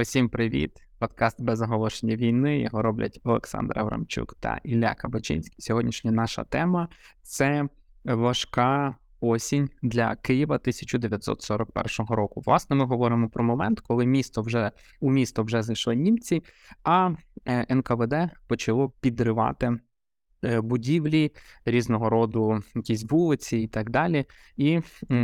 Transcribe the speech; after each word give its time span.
Усім 0.00 0.28
привіт! 0.28 0.82
Подкаст 0.98 1.42
без 1.42 1.62
оголошення 1.62 2.16
війни. 2.16 2.60
Його 2.60 2.82
роблять 2.82 3.20
Олександр 3.24 3.78
Аврамчук 3.78 4.34
та 4.40 4.60
Ілля 4.64 4.94
Кабачинський. 4.94 5.60
Сьогоднішня 5.60 6.10
наша 6.10 6.44
тема 6.44 6.88
це 7.22 7.68
важка 8.04 8.96
осінь 9.20 9.70
для 9.82 10.16
Києва 10.16 10.54
1941 10.56 12.16
року. 12.16 12.42
Власне, 12.46 12.76
ми 12.76 12.84
говоримо 12.84 13.28
про 13.28 13.44
момент, 13.44 13.80
коли 13.80 14.06
місто 14.06 14.42
вже 14.42 14.72
у 15.00 15.10
місто 15.10 15.42
вже 15.42 15.62
зайшли 15.62 15.96
німці, 15.96 16.42
а 16.84 17.10
е, 17.46 17.74
НКВД 17.74 18.14
почало 18.46 18.92
підривати. 19.00 19.78
Е, 20.44 20.60
будівлі 20.60 21.32
різного 21.64 22.10
роду 22.10 22.62
якісь 22.74 23.04
вулиці 23.10 23.58
і 23.58 23.66
так 23.66 23.90
далі, 23.90 24.24
і 24.56 24.80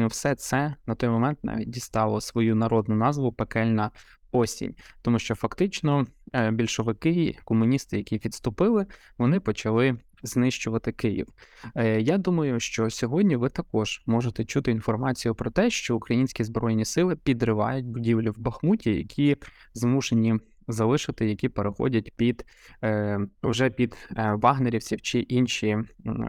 все 0.07 0.35
це 0.35 0.75
на 0.87 0.95
той 0.95 1.09
момент 1.09 1.39
навіть 1.43 1.71
дістало 1.71 2.21
свою 2.21 2.55
народну 2.55 2.97
назву 2.97 3.33
пекельна 3.33 3.91
осінь, 4.35 4.75
тому 5.03 5.19
що 5.19 5.35
фактично 5.35 6.07
е, 6.33 6.51
більшовики, 6.51 7.39
комуністи, 7.45 7.97
які 7.97 8.17
відступили, 8.17 8.87
вони 9.19 9.41
почали 9.41 9.97
знищувати 10.23 10.93
Київ. 10.93 11.27
Е, 11.75 12.01
я 12.01 12.19
думаю, 12.19 12.61
що 12.61 12.91
сьогодні 12.91 13.37
ви 13.37 13.49
також 13.49 14.03
можете 14.07 14.45
чути 14.45 14.71
інформацію 14.71 15.35
про 15.35 15.51
те, 15.51 15.71
що 15.71 15.97
українські 15.97 16.45
збройні 16.45 16.85
сили 16.85 17.17
підривають 17.17 17.87
будівлі 17.87 18.31
в 18.31 18.39
Бахмуті, 18.39 18.91
які 18.91 19.37
змушені 19.75 20.35
залишити, 20.69 21.29
які 21.29 21.49
переходять 21.49 22.13
під 22.17 22.45
е, 22.85 23.21
вже 23.43 23.71
під 23.71 23.97
е, 24.17 24.35
вагнерівців 24.43 25.03
чи 25.03 25.19
інші 25.19 25.79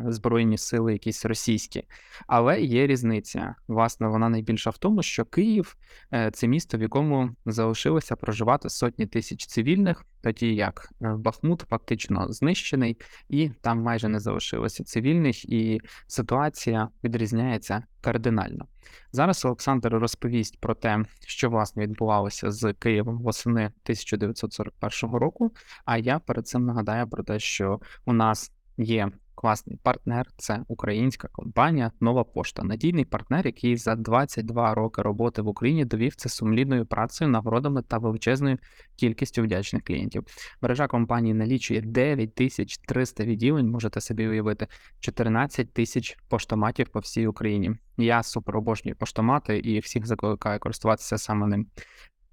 збройні 0.05 0.57
сили, 0.57 0.93
якісь 0.93 1.25
російські. 1.25 1.83
Але 2.27 2.61
є 2.61 2.87
різниця. 2.87 3.55
Власне, 3.67 4.07
вона 4.07 4.29
найбільша 4.29 4.69
в 4.69 4.77
тому, 4.77 5.03
що 5.03 5.25
Київ 5.25 5.77
е, 6.13 6.31
це 6.31 6.47
місто, 6.47 6.77
в 6.77 6.81
якому 6.81 7.29
залишилося 7.45 8.15
проживати 8.15 8.69
сотні 8.69 9.05
тисяч 9.05 9.45
цивільних, 9.45 10.05
тоді 10.25 10.55
як 10.55 10.89
е, 11.01 11.15
Бахмут 11.17 11.61
фактично 11.69 12.27
знищений, 12.29 12.97
і 13.29 13.49
там 13.49 13.81
майже 13.81 14.07
не 14.07 14.19
залишилося 14.19 14.83
цивільних, 14.83 15.45
і 15.45 15.81
ситуація 16.07 16.89
відрізняється 17.03 17.83
кардинально. 18.01 18.67
Зараз 19.11 19.45
Олександр 19.45 19.89
розповість 19.89 20.59
про 20.59 20.75
те, 20.75 21.05
що 21.27 21.49
власне 21.49 21.83
відбувалося 21.83 22.51
з 22.51 22.73
Києвом 22.73 23.17
восени 23.17 23.65
1941 23.65 25.15
року. 25.15 25.51
А 25.85 25.97
я 25.97 26.19
перед 26.19 26.47
цим 26.47 26.65
нагадаю 26.65 27.07
про 27.07 27.23
те, 27.23 27.39
що 27.39 27.79
у 28.05 28.13
нас 28.13 28.51
є 28.77 29.11
класний 29.35 29.79
партнер, 29.83 30.25
це 30.37 30.63
українська 30.67 31.27
компанія 31.27 31.91
Нова 31.99 32.23
Пошта, 32.23 32.63
надійний 32.63 33.05
партнер, 33.05 33.45
який 33.45 33.77
за 33.77 33.95
22 33.95 34.73
роки 34.73 35.01
роботи 35.01 35.41
в 35.41 35.47
Україні 35.47 35.85
довів 35.85 36.15
це 36.15 36.29
сумлінною 36.29 36.85
працею, 36.85 37.31
нагородами 37.31 37.81
та 37.81 37.97
величезною 37.97 38.57
кількістю 38.95 39.43
вдячних 39.43 39.83
клієнтів. 39.83 40.23
Мережа 40.61 40.87
компанії 40.87 41.33
налічує 41.33 41.81
9300 41.81 43.23
відділень. 43.23 43.69
Можете 43.69 44.01
собі 44.01 44.27
уявити 44.27 44.67
14 44.99 45.73
тисяч 45.73 46.17
поштоматів 46.29 46.89
по 46.89 46.99
всій 46.99 47.27
Україні. 47.27 47.71
Я 47.97 48.23
супер 48.23 48.57
обожнюю 48.57 48.95
поштомати 48.95 49.57
і 49.57 49.79
всіх 49.79 50.05
закликаю 50.05 50.59
користуватися 50.59 51.17
саме 51.17 51.47
ним. 51.47 51.67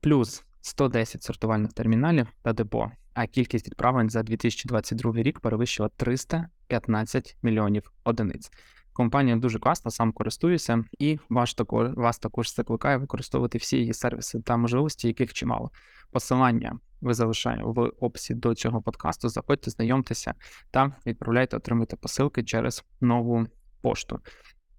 Плюс 0.01 0.45
110 0.63 1.23
сортувальних 1.23 1.73
терміналів 1.73 2.27
та 2.43 2.53
депо. 2.53 2.91
А 3.15 3.27
кількість 3.27 3.67
відправлень 3.67 4.11
за 4.11 4.23
2022 4.23 5.13
рік 5.13 5.41
перевищила 5.41 5.89
315 5.89 7.37
мільйонів 7.43 7.93
одиниць. 8.05 8.51
Компанія 8.93 9.37
дуже 9.37 9.59
класна, 9.59 9.91
сам 9.91 10.13
користуюся, 10.13 10.85
і 10.99 11.19
вас 11.29 11.55
також 11.55 11.91
вас 11.95 12.19
також 12.19 12.55
закликаю 12.55 13.01
використовувати 13.01 13.59
всі 13.59 13.77
її 13.77 13.95
сервіси 13.95 14.41
та 14.41 14.57
можливості, 14.57 15.09
яких 15.09 15.33
чимало. 15.33 15.71
Посилання 16.11 16.79
ви 17.01 17.15
залишаю 17.15 17.73
в 17.73 17.81
описі 18.01 18.35
до 18.35 18.55
цього 18.55 18.83
подкасту. 18.83 19.29
Заходьте, 19.29 19.71
знайомтеся 19.71 20.35
та 20.71 20.93
відправляйте, 21.07 21.57
отримуйте 21.57 21.97
посилки 21.97 22.43
через 22.43 22.85
нову 23.01 23.47
пошту. 23.81 24.21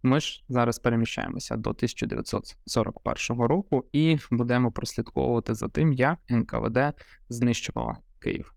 Ми 0.03 0.19
ж 0.19 0.43
зараз 0.49 0.79
переміщаємося 0.79 1.55
до 1.55 1.69
1941 1.69 3.43
року 3.43 3.85
і 3.91 4.17
будемо 4.31 4.71
прослідковувати 4.71 5.53
за 5.53 5.67
тим, 5.67 5.93
як 5.93 6.19
НКВД 6.29 6.79
знищувала 7.29 7.97
Київ. 8.19 8.53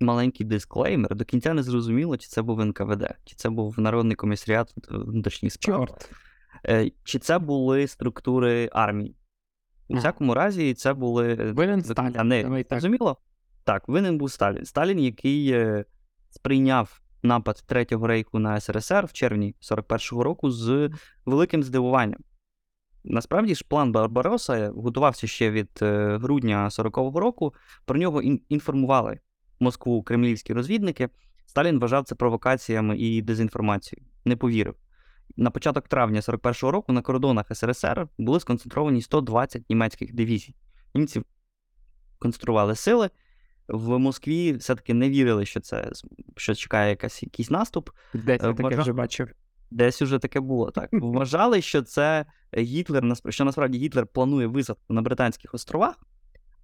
Маленький 0.00 0.46
дисклеймер. 0.46 1.16
До 1.16 1.24
кінця 1.24 1.54
не 1.54 1.62
зрозуміло, 1.62 2.16
чи 2.16 2.28
це 2.28 2.42
був 2.42 2.64
НКВД, 2.64 3.14
чи 3.24 3.36
це 3.36 3.50
був 3.50 3.80
Народний 3.80 4.16
комісаріат 4.16 4.74
внутрішніх 4.90 5.52
справ. 5.52 5.86
Чорт. 5.86 6.10
Е, 6.68 6.90
чи 7.04 7.18
це 7.18 7.38
були 7.38 7.86
структури 7.86 8.70
армії? 8.72 9.16
У 9.88 9.96
всякому 9.96 10.34
разі, 10.34 10.74
це 10.74 10.94
були. 10.94 11.34
Винен 11.34 11.82
Сталін. 11.82 12.28
Не 12.28 12.64
зрозуміло? 12.70 13.16
Так, 13.64 13.88
винен 13.88 14.18
був 14.18 14.30
Сталін. 14.30 14.64
Сталін, 14.64 14.98
який 14.98 15.50
е, 15.50 15.84
сприйняв 16.30 17.01
напад 17.22 17.62
Третього 17.66 18.06
рейху 18.06 18.38
на 18.38 18.60
СРСР 18.60 19.06
в 19.06 19.12
червні 19.12 19.54
41-го 19.62 20.22
року 20.22 20.50
з 20.50 20.90
великим 21.26 21.62
здивуванням. 21.62 22.20
Насправді 23.04 23.54
ж, 23.54 23.64
план 23.68 23.92
Барбароса 23.92 24.70
готувався 24.70 25.26
ще 25.26 25.50
від 25.50 25.70
е, 25.82 26.18
грудня 26.22 26.68
40-го 26.68 27.20
року. 27.20 27.54
Про 27.84 27.98
нього 27.98 28.22
інформували 28.48 29.20
Москву 29.60 30.02
кремлівські 30.02 30.52
розвідники. 30.52 31.08
Сталін 31.46 31.78
вважав 31.78 32.04
це 32.04 32.14
провокаціями 32.14 32.98
і 32.98 33.22
дезінформацією. 33.22 34.08
Не 34.24 34.36
повірив. 34.36 34.74
На 35.36 35.50
початок 35.50 35.88
травня 35.88 36.20
41-го 36.20 36.70
року 36.70 36.92
на 36.92 37.02
кордонах 37.02 37.46
СРСР 37.56 38.08
були 38.18 38.40
сконцентровані 38.40 39.02
120 39.02 39.70
німецьких 39.70 40.14
дивізій. 40.14 40.54
Німці 40.94 41.22
концентрували 42.18 42.76
сили, 42.76 43.10
в 43.72 43.98
Москві 43.98 44.52
все-таки 44.52 44.94
не 44.94 45.10
вірили, 45.10 45.46
що 45.46 45.60
це 45.60 45.90
що 46.36 46.54
чекає 46.54 46.90
якась, 46.90 47.22
якийсь 47.22 47.50
наступ. 47.50 47.90
Десь 48.14 48.42
я 48.42 48.52
таке 48.52 48.76
вже 48.76 48.92
бачив. 48.92 49.28
Десь 49.70 50.02
уже 50.02 50.18
таке 50.18 50.40
було. 50.40 50.70
так. 50.70 50.88
Вважали, 50.92 51.62
що 51.62 51.82
це 51.82 52.26
Гітлер, 52.56 53.04
що 53.28 53.44
насправді 53.44 53.78
Гітлер 53.78 54.06
планує 54.06 54.46
висадку 54.46 54.94
на 54.94 55.02
Британських 55.02 55.54
островах, 55.54 55.94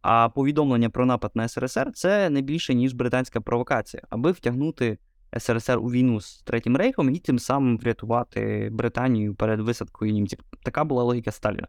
а 0.03 0.29
повідомлення 0.29 0.91
про 0.91 1.07
напад 1.07 1.31
на 1.35 1.49
СРСР 1.49 1.93
це 1.95 2.31
не 2.31 2.41
більше, 2.41 2.75
ніж 2.75 2.93
британська 2.95 3.41
провокація, 3.41 4.03
аби 4.11 4.33
втягнути 4.33 4.99
СРСР 5.39 5.79
у 5.79 5.91
війну 5.91 6.21
з 6.21 6.43
Третім 6.43 6.77
Рейхом 6.77 7.15
і 7.15 7.19
тим 7.19 7.39
самим 7.39 7.79
врятувати 7.79 8.69
Британію 8.73 9.35
перед 9.35 9.61
висадкою 9.61 10.13
німців. 10.13 10.39
Така 10.63 10.85
була 10.85 11.03
логіка 11.03 11.33
Сталіна. 11.33 11.69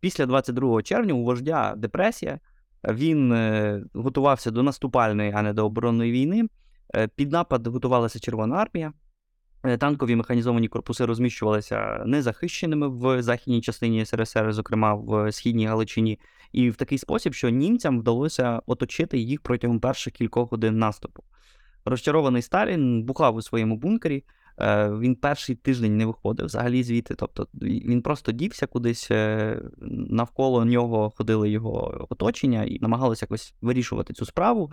Після 0.00 0.26
22 0.26 0.82
червня 0.82 1.14
у 1.14 1.24
вождя 1.24 1.74
депресія. 1.76 2.40
Він 2.88 3.32
е, 3.32 3.82
готувався 3.94 4.50
до 4.50 4.62
наступальної, 4.62 5.32
а 5.34 5.42
не 5.42 5.52
до 5.52 5.66
оборонної 5.66 6.12
війни. 6.12 6.48
Е, 6.96 7.08
під 7.08 7.32
напад 7.32 7.66
готувалася 7.66 8.18
Червона 8.18 8.56
армія. 8.56 8.92
Е, 9.64 9.76
танкові 9.78 10.16
механізовані 10.16 10.68
корпуси 10.68 11.04
розміщувалися 11.04 12.02
незахищеними 12.06 12.88
в 12.88 13.22
західній 13.22 13.60
частині 13.60 14.04
СРСР, 14.04 14.52
зокрема 14.52 14.94
в 14.94 15.32
східній 15.32 15.66
Галичині, 15.66 16.20
і 16.52 16.70
в 16.70 16.76
такий 16.76 16.98
спосіб, 16.98 17.34
що 17.34 17.50
німцям 17.50 18.00
вдалося 18.00 18.60
оточити 18.66 19.18
їх 19.18 19.40
протягом 19.40 19.80
перших 19.80 20.12
кількох 20.12 20.50
годин 20.50 20.78
наступу. 20.78 21.22
Розчарований 21.84 22.42
Сталін 22.42 23.02
бухав 23.02 23.36
у 23.36 23.42
своєму 23.42 23.76
бункері. 23.76 24.24
Е, 24.60 24.90
він 24.90 25.16
перший 25.16 25.54
тиждень 25.54 25.96
не 25.96 26.06
виходив 26.06 26.46
взагалі 26.46 26.82
звідти. 26.82 27.14
Тобто 27.14 27.48
він 27.62 28.02
просто 28.02 28.32
дівся 28.32 28.66
кудись, 28.66 29.10
е, 29.10 29.60
навколо 30.10 30.64
нього 30.64 31.10
ходили 31.16 31.50
його 31.50 32.06
оточення 32.10 32.64
і 32.64 32.78
намагалися 32.80 33.26
якось 33.26 33.54
вирішувати 33.60 34.12
цю 34.12 34.24
справу. 34.24 34.72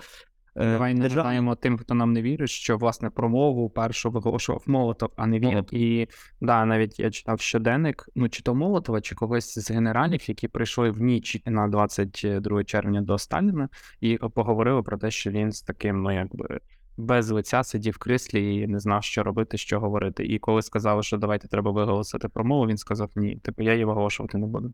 Е, 0.55 0.71
Давай 0.71 0.93
Держав... 0.93 1.17
нагадаємо 1.17 1.55
тим, 1.55 1.77
хто 1.77 1.93
нам 1.93 2.13
не 2.13 2.21
вірить, 2.21 2.49
що 2.49 2.77
власне 2.77 3.09
промову 3.09 3.69
першу 3.69 4.11
виголошував 4.11 4.63
Молотов, 4.67 5.09
а 5.15 5.27
не 5.27 5.39
він. 5.39 5.49
Молотов. 5.49 5.79
І 5.79 6.07
да, 6.41 6.65
навіть 6.65 6.99
я 6.99 7.11
читав 7.11 7.41
щоденник, 7.41 8.09
ну 8.15 8.29
чи 8.29 8.43
то 8.43 8.55
Молотова, 8.55 9.01
чи 9.01 9.15
когось 9.15 9.59
з 9.59 9.71
генералів, 9.71 10.29
які 10.29 10.47
прийшли 10.47 10.91
в 10.91 11.01
ніч 11.01 11.41
на 11.45 11.67
22 11.67 12.63
червня 12.63 13.01
до 13.01 13.17
Сталіна, 13.17 13.69
і 14.01 14.17
поговорили 14.17 14.83
про 14.83 14.97
те, 14.97 15.11
що 15.11 15.31
він 15.31 15.51
з 15.51 15.61
таким, 15.61 16.01
ну 16.01 16.11
якби 16.11 16.59
без 16.97 17.31
лиця 17.31 17.63
сидів 17.63 17.93
в 17.93 17.97
кріслі 17.97 18.55
і 18.55 18.67
не 18.67 18.79
знав, 18.79 19.03
що 19.03 19.23
робити, 19.23 19.57
що 19.57 19.79
говорити. 19.79 20.25
І 20.25 20.39
коли 20.39 20.61
сказали, 20.61 21.03
що 21.03 21.17
давайте 21.17 21.47
треба 21.47 21.71
виголосити 21.71 22.27
промову, 22.27 22.67
він 22.67 22.77
сказав 22.77 23.11
ні, 23.15 23.35
типу 23.35 23.63
я 23.63 23.73
її 23.73 23.85
виголошувати 23.85 24.37
не 24.37 24.47
буду. 24.47 24.73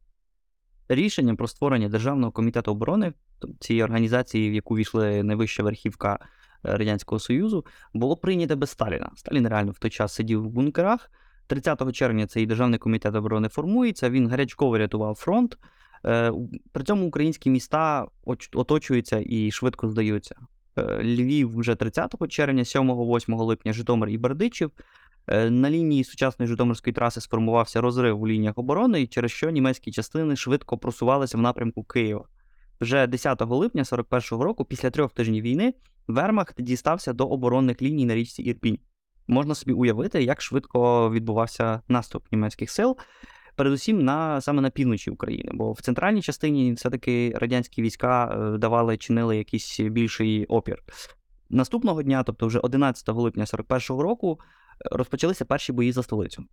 Рішення 0.89 1.35
про 1.35 1.47
створення 1.47 1.89
Державного 1.89 2.31
комітету 2.31 2.71
оборони 2.71 3.13
цієї 3.59 3.83
організації, 3.83 4.49
в 4.49 4.53
яку 4.53 4.75
війшли 4.75 5.23
найвища 5.23 5.63
верхівка 5.63 6.19
е, 6.21 6.77
Радянського 6.77 7.19
Союзу, 7.19 7.65
було 7.93 8.17
прийнято 8.17 8.55
без 8.55 8.69
Сталіна. 8.69 9.11
Сталін 9.15 9.47
реально 9.47 9.71
в 9.71 9.79
той 9.79 9.91
час 9.91 10.13
сидів 10.13 10.43
в 10.43 10.49
бункерах. 10.49 11.11
30 11.47 11.93
червня 11.93 12.27
цей 12.27 12.45
державний 12.45 12.79
комітет 12.79 13.15
оборони 13.15 13.49
формується. 13.49 14.09
Він 14.09 14.27
гарячково 14.27 14.77
рятував 14.77 15.15
фронт. 15.15 15.57
Е, 16.05 16.33
при 16.71 16.83
цьому 16.83 17.07
українські 17.07 17.49
міста 17.49 18.07
оточуються 18.53 19.23
і 19.25 19.51
швидко 19.51 19.89
здаються. 19.89 20.35
Е, 20.77 21.03
Львів 21.03 21.57
вже 21.57 21.75
30 21.75 22.15
червня, 22.29 22.63
7-8 22.63 23.37
липня 23.37 23.73
Житомир 23.73 24.09
і 24.09 24.17
Бердичів. 24.17 24.71
Е, 25.27 25.49
на 25.49 25.69
лінії 25.69 26.03
сучасної 26.03 26.49
Житомирської 26.49 26.93
траси 26.93 27.21
сформувався 27.21 27.81
розрив 27.81 28.21
у 28.21 28.27
лініях 28.27 28.57
оборони, 28.57 29.07
через 29.07 29.31
що 29.31 29.49
німецькі 29.49 29.91
частини 29.91 30.35
швидко 30.35 30.77
просувалися 30.77 31.37
в 31.37 31.41
напрямку 31.41 31.83
Києва. 31.83 32.25
Вже 32.81 33.07
10 33.07 33.41
липня 33.41 33.83
41-го 33.83 34.43
року, 34.43 34.65
після 34.65 34.89
трьох 34.89 35.11
тижнів 35.11 35.43
війни, 35.43 35.73
Вермахт 36.07 36.61
дістався 36.61 37.13
до 37.13 37.27
оборонних 37.27 37.81
ліній 37.81 38.05
на 38.05 38.15
річці 38.15 38.43
Ірпінь. 38.43 38.79
Можна 39.27 39.55
собі 39.55 39.73
уявити, 39.73 40.23
як 40.23 40.41
швидко 40.41 41.11
відбувався 41.11 41.81
наступ 41.87 42.31
німецьких 42.31 42.71
сил, 42.71 42.97
передусім 43.57 44.03
на 44.03 44.41
саме 44.41 44.61
на 44.61 44.69
півночі 44.69 45.11
України, 45.11 45.51
бо 45.53 45.71
в 45.71 45.81
центральній 45.81 46.21
частині 46.21 46.73
все-таки 46.73 47.33
радянські 47.35 47.81
війська 47.81 48.25
е, 48.25 48.57
давали, 48.57 48.97
чинили 48.97 49.37
якийсь 49.37 49.79
більший 49.79 50.45
опір. 50.45 50.83
Наступного 51.49 52.03
дня, 52.03 52.23
тобто 52.23 52.47
вже 52.47 52.59
11 52.59 53.09
липня 53.09 53.43
41-го 53.43 54.03
року, 54.03 54.39
розпочалися 54.91 55.45
перші 55.45 55.73
бої 55.73 55.91
за 55.91 56.03
столицю. 56.03 56.43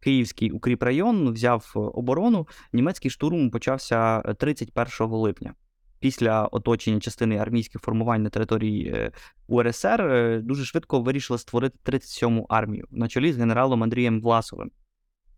Київський 0.00 0.50
укріпрайон 0.50 1.32
взяв 1.32 1.72
оборону. 1.74 2.48
Німецький 2.72 3.10
штурм 3.10 3.50
почався 3.50 4.20
31 4.20 5.06
липня. 5.08 5.54
Після 6.00 6.44
оточення 6.44 7.00
частини 7.00 7.36
армійських 7.36 7.82
формувань 7.82 8.22
на 8.22 8.30
території 8.30 8.88
е, 8.88 9.12
УРСР 9.48 10.00
е, 10.02 10.40
дуже 10.44 10.64
швидко 10.64 11.00
вирішили 11.00 11.38
створити 11.38 11.78
37-му 11.84 12.46
армію 12.48 12.86
на 12.90 13.08
чолі 13.08 13.32
з 13.32 13.36
генералом 13.36 13.82
Андрієм 13.82 14.20
Власовим. 14.20 14.70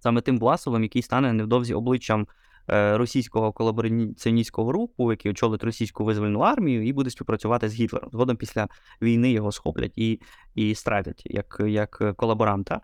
Саме 0.01 0.21
тим 0.21 0.39
Власовим, 0.39 0.83
який 0.83 1.03
стане 1.03 1.33
невдовзі 1.33 1.75
обличчям 1.75 2.27
е, 2.71 2.99
російського 2.99 3.53
колабораціоністського 3.53 4.73
руху, 4.73 5.11
який 5.11 5.31
очолить 5.31 5.65
російську 5.65 6.05
визвольну 6.05 6.41
армію, 6.41 6.87
і 6.87 6.93
буде 6.93 7.11
співпрацювати 7.11 7.69
з 7.69 7.75
Гітлером. 7.75 8.11
Згодом 8.13 8.37
після 8.37 8.69
війни 9.03 9.33
його 9.33 9.53
схоплять 9.53 9.93
і 9.97 10.21
і 10.55 10.75
стратять 10.75 11.23
як 11.25 11.61
як 11.67 12.17
колаборанта. 12.17 12.81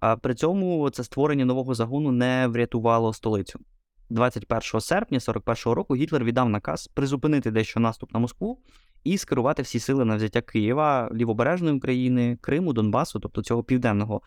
А 0.00 0.16
при 0.16 0.34
цьому 0.34 0.90
це 0.90 1.04
створення 1.04 1.44
нового 1.44 1.74
загону 1.74 2.12
не 2.12 2.46
врятувало 2.46 3.12
столицю. 3.12 3.60
21 4.10 4.80
серпня 4.80 5.18
41-го 5.18 5.74
року 5.74 5.96
Гітлер 5.96 6.24
віддав 6.24 6.48
наказ 6.48 6.86
призупинити 6.86 7.50
дещо 7.50 7.80
наступ 7.80 8.14
на 8.14 8.20
Москву 8.20 8.60
і 9.04 9.18
скерувати 9.18 9.62
всі 9.62 9.80
сили 9.80 10.04
на 10.04 10.16
взяття 10.16 10.40
Києва, 10.40 11.10
Лівобережної 11.14 11.76
України, 11.76 12.38
Криму, 12.40 12.72
Донбасу, 12.72 13.20
тобто 13.20 13.42
цього 13.42 13.62
південного 13.62 14.16
е, 14.16 14.22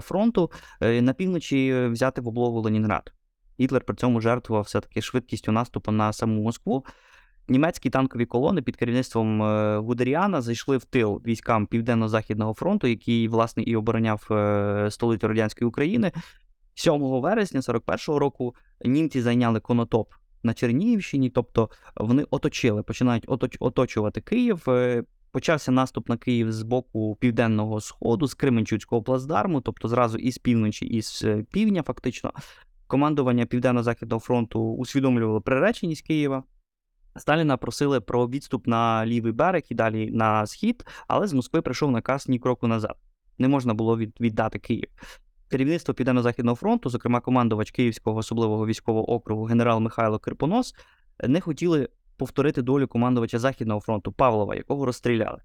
фронту, 0.00 0.50
е, 0.80 1.02
на 1.02 1.12
півночі 1.12 1.86
взяти 1.86 2.20
в 2.20 2.28
облогу 2.28 2.60
Ленінград. 2.60 3.12
Гітлер 3.60 3.84
при 3.84 3.96
цьому 3.96 4.20
жертвував 4.20 4.64
все-таки 4.64 5.02
швидкістю 5.02 5.52
наступу 5.52 5.92
на 5.92 6.12
саму 6.12 6.42
Москву. 6.42 6.84
Німецькі 7.48 7.90
танкові 7.90 8.26
колони 8.26 8.62
під 8.62 8.76
керівництвом 8.76 9.42
е, 9.42 9.78
Гудеріана 9.78 10.40
зайшли 10.40 10.76
в 10.76 10.84
тил 10.84 11.22
військам 11.26 11.66
Південно-Західного 11.66 12.54
фронту, 12.54 12.86
який, 12.86 13.28
власне, 13.28 13.62
і 13.62 13.76
обороняв 13.76 14.20
столицю 14.90 15.28
радянської 15.28 15.68
України. 15.68 16.12
7 16.74 17.00
вересня 17.00 17.60
41-го 17.60 18.18
року 18.18 18.54
німці 18.84 19.20
зайняли 19.20 19.60
конотоп 19.60 20.12
на 20.42 20.54
Чернігівщині, 20.54 21.30
тобто 21.30 21.70
вони 21.96 22.24
оточили, 22.30 22.82
починають 22.82 23.24
оточ, 23.26 23.56
оточувати 23.60 24.20
Київ. 24.20 24.66
Почався 25.34 25.72
наступ 25.72 26.08
на 26.08 26.16
Київ 26.16 26.52
з 26.52 26.62
боку 26.62 27.16
південного 27.20 27.80
сходу, 27.80 28.26
з 28.26 28.34
Кременчуцького 28.34 29.02
плацдарму, 29.02 29.60
тобто 29.60 29.88
зразу 29.88 30.18
із 30.18 30.38
півночі, 30.38 30.86
і 30.86 31.02
з 31.02 31.22
е, 31.24 31.44
півдня, 31.52 31.82
фактично. 31.82 32.32
Командування 32.86 33.46
Південно-Західного 33.46 34.20
фронту 34.20 34.60
усвідомлювало 34.60 35.40
приреченість 35.40 36.06
Києва. 36.06 36.44
Сталіна 37.16 37.56
просили 37.56 38.00
про 38.00 38.28
відступ 38.28 38.66
на 38.66 39.06
лівий 39.06 39.32
берег 39.32 39.62
і 39.68 39.74
далі 39.74 40.10
на 40.10 40.46
схід, 40.46 40.86
але 41.08 41.26
з 41.26 41.32
Москви 41.32 41.62
прийшов 41.62 41.90
наказ 41.90 42.28
ні 42.28 42.38
кроку 42.38 42.66
назад. 42.66 42.96
Не 43.38 43.48
можна 43.48 43.74
було 43.74 43.98
віддати 43.98 44.58
Київ. 44.58 44.88
Керівництво 45.48 45.94
Південно-Західного 45.94 46.56
фронту, 46.56 46.90
зокрема 46.90 47.20
командувач 47.20 47.70
Київського 47.70 48.18
особливого 48.18 48.66
військового 48.66 49.10
округу 49.10 49.44
генерал 49.44 49.80
Михайло 49.80 50.18
Кирпонос, 50.18 50.74
не 51.28 51.40
хотіли 51.40 51.88
повторити 52.16 52.62
долю 52.62 52.88
командувача 52.88 53.38
Західного 53.38 53.80
фронту 53.80 54.12
Павлова, 54.12 54.54
якого 54.54 54.84
розстріляли 54.84 55.40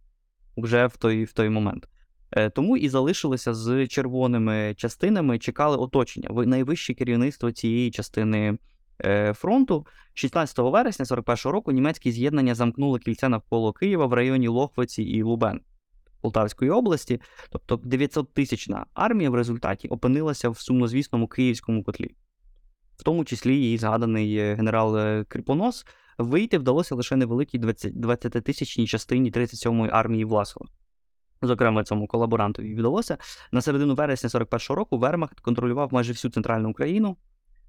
вже 0.58 0.88
в 0.88 0.98
той 0.98 1.24
в 1.24 1.34
той 1.34 1.50
момент. 1.50 1.88
Е, 2.32 2.50
тому 2.50 2.78
і 2.78 2.90
залишилися 2.90 3.54
з 3.54 3.88
червоними 3.88 4.74
частинами, 4.78 5.40
чекали 5.40 5.78
оточення. 5.78 6.30
найвище 6.46 6.94
керівництво 6.94 7.52
цієї 7.52 7.92
частини 7.92 8.58
е, 9.06 9.34
фронту. 9.34 9.86
16 10.14 10.58
вересня 10.58 11.06
41-го 11.06 11.52
року 11.52 11.72
німецькі 11.72 12.12
з'єднання 12.12 12.56
замкнули 12.56 13.00
кільця 13.00 13.30
навколо 13.30 13.74
Києва 13.74 14.06
в 14.06 14.14
районі 14.14 14.48
Лохвиці 14.48 15.04
і 15.04 15.24
Лубен. 15.24 15.62
Полтавської 16.22 16.72
області, 16.72 17.22
тобто 17.50 17.76
900-тисячна 17.76 18.84
армія 18.94 19.30
в 19.30 19.36
результаті 19.36 19.88
опинилася 19.88 20.50
в 20.50 20.60
сумнозвісному 20.60 21.28
київському 21.28 21.84
котлі, 21.84 22.16
в 22.98 23.04
тому 23.04 23.26
числі 23.26 23.56
її 23.56 23.78
згаданий 23.78 24.38
е, 24.38 24.56
генерал 24.56 25.24
Кріпонос. 25.28 25.86
Вийти 26.20 26.58
вдалося 26.58 26.96
лише 26.96 27.16
невеликій 27.16 27.60
20-тисячній 27.60 28.88
частині 28.88 29.32
37-ї 29.32 29.90
армії 29.92 30.26
Власова. 30.26 30.66
Зокрема, 31.42 31.84
цьому 31.84 32.08
колаборантові 32.08 32.76
вдалося. 32.76 33.18
На 33.52 33.62
середину 33.62 33.96
вересня 33.96 34.30
41-го 34.30 34.76
року 34.76 34.98
Вермахт 34.98 35.40
контролював 35.40 35.94
майже 35.94 36.12
всю 36.12 36.32
центральну 36.32 36.70
Україну. 36.70 37.18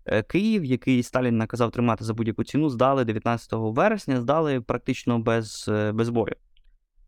Е, 0.06 0.23
Київ, 0.23 0.64
який 0.64 1.02
Сталін 1.02 1.37
наказав 1.37 1.70
тримати 1.70 2.05
за 2.05 2.14
будь-яку 2.14 2.44
ціну, 2.44 2.70
здали 2.70 3.05
19 3.05 3.49
вересня, 3.52 4.20
здали 4.20 4.61
практично 4.61 5.19
без 5.19 5.70
без 5.94 6.08
бою. 6.08 6.35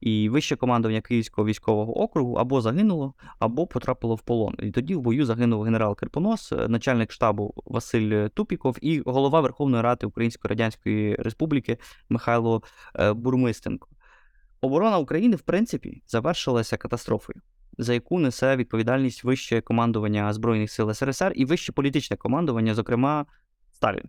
І 0.02 0.28
вище 0.28 0.56
командування 0.56 1.00
Київського 1.00 1.46
військового 1.46 2.00
округу 2.00 2.34
або 2.34 2.60
загинуло, 2.60 3.14
або 3.38 3.66
потрапило 3.66 4.14
в 4.14 4.20
полон. 4.20 4.54
І 4.62 4.70
тоді 4.70 4.94
в 4.94 5.00
бою 5.00 5.26
загинув 5.26 5.62
генерал 5.62 5.96
Кирпонос, 5.96 6.52
е, 6.52 6.69
начальник 6.69 7.12
штабу 7.12 7.54
Василь 7.66 8.28
Тупіков 8.28 8.76
і 8.81 9.00
голова 9.00 9.40
Верховної 9.40 9.82
Ради 9.82 10.06
Української 10.06 10.50
Радянської 10.50 11.14
Республіки 11.14 11.78
Михайло 12.08 12.62
е, 12.94 13.12
Бурмистенко. 13.12 13.88
Оборона 14.60 14.99
України, 14.99 15.37
в 15.37 15.43
принципі, 15.43 16.02
завершилася 16.06 16.76
катастрофою, 16.76 17.40
за 17.78 17.94
яку 17.94 18.19
несе 18.19 18.56
відповідальність 18.56 19.25
вище 19.25 19.60
командування 19.60 20.32
Збройних 20.32 20.70
сил 20.70 20.93
СРСР 20.93 21.32
і 21.37 21.44
вище 21.44 21.72
політичне 21.72 22.16
командування, 22.16 22.75
зокрема 22.75 23.26
Сталін. 23.72 24.04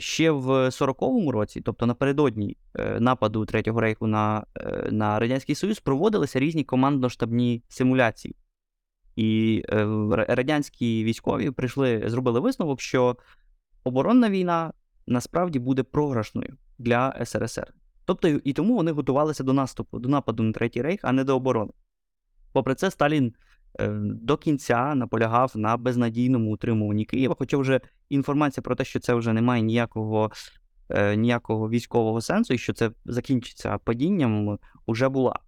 Ще 0.00 0.30
в 0.30 0.48
40-му 0.48 1.32
році, 1.32 1.60
тобто 1.60 1.86
напередодні 1.86 2.56
е, 2.74 3.00
нападу 3.00 3.46
Третього 3.46 3.80
рейху 3.80 4.06
на 4.06 4.46
е, 4.56 4.88
на 4.90 5.18
Радянський 5.18 5.54
Союз, 5.54 5.80
проводилися 5.80 6.40
різні 6.40 6.64
командно-штабні 6.64 7.62
симуляції. 7.68 8.36
І 9.16 9.62
е, 9.68 9.86
радянські 10.10 11.04
військові 11.04 11.50
прийшли, 11.50 12.02
зробили 12.06 12.40
висновок, 12.40 12.80
що 12.80 13.16
оборонна 13.84 14.30
війна 14.30 14.72
насправді 15.06 15.58
буде 15.58 15.82
програшною 15.82 16.56
для 16.78 17.24
СРСР. 17.24 17.74
Тобто 18.04 18.28
і 18.28 18.52
тому 18.52 18.76
вони 18.76 18.92
готувалися 18.92 19.44
до 19.44 19.52
наступу, 19.52 19.98
до 19.98 20.08
нападу 20.08 20.42
на 20.42 20.52
Третій 20.52 20.82
рейх, 20.82 21.00
а 21.02 21.12
не 21.12 21.24
до 21.24 21.36
оборони. 21.36 21.72
Попри 22.52 22.74
це, 22.74 22.90
Сталін 22.90 23.34
Е, 23.80 23.88
до 24.00 24.36
кінця 24.36 24.94
наполягав 24.94 25.52
на 25.54 25.76
безнадійному 25.76 26.52
утримуванні 26.52 27.04
Києва. 27.04 27.34
Хоча 27.38 27.56
вже 27.56 27.80
інформація 28.08 28.62
про 28.62 28.74
те, 28.74 28.84
що 28.84 29.00
це 29.00 29.14
вже 29.14 29.32
не 29.32 29.42
має 29.42 29.62
ніякого 29.62 30.30
е, 30.88 31.16
ніякого 31.16 31.70
військового 31.70 32.20
сенсу, 32.20 32.54
і 32.54 32.58
що 32.58 32.72
це 32.72 32.90
закінчиться 33.04 33.78
падінням, 33.78 34.58
вже 34.88 35.08
була. 35.08 35.38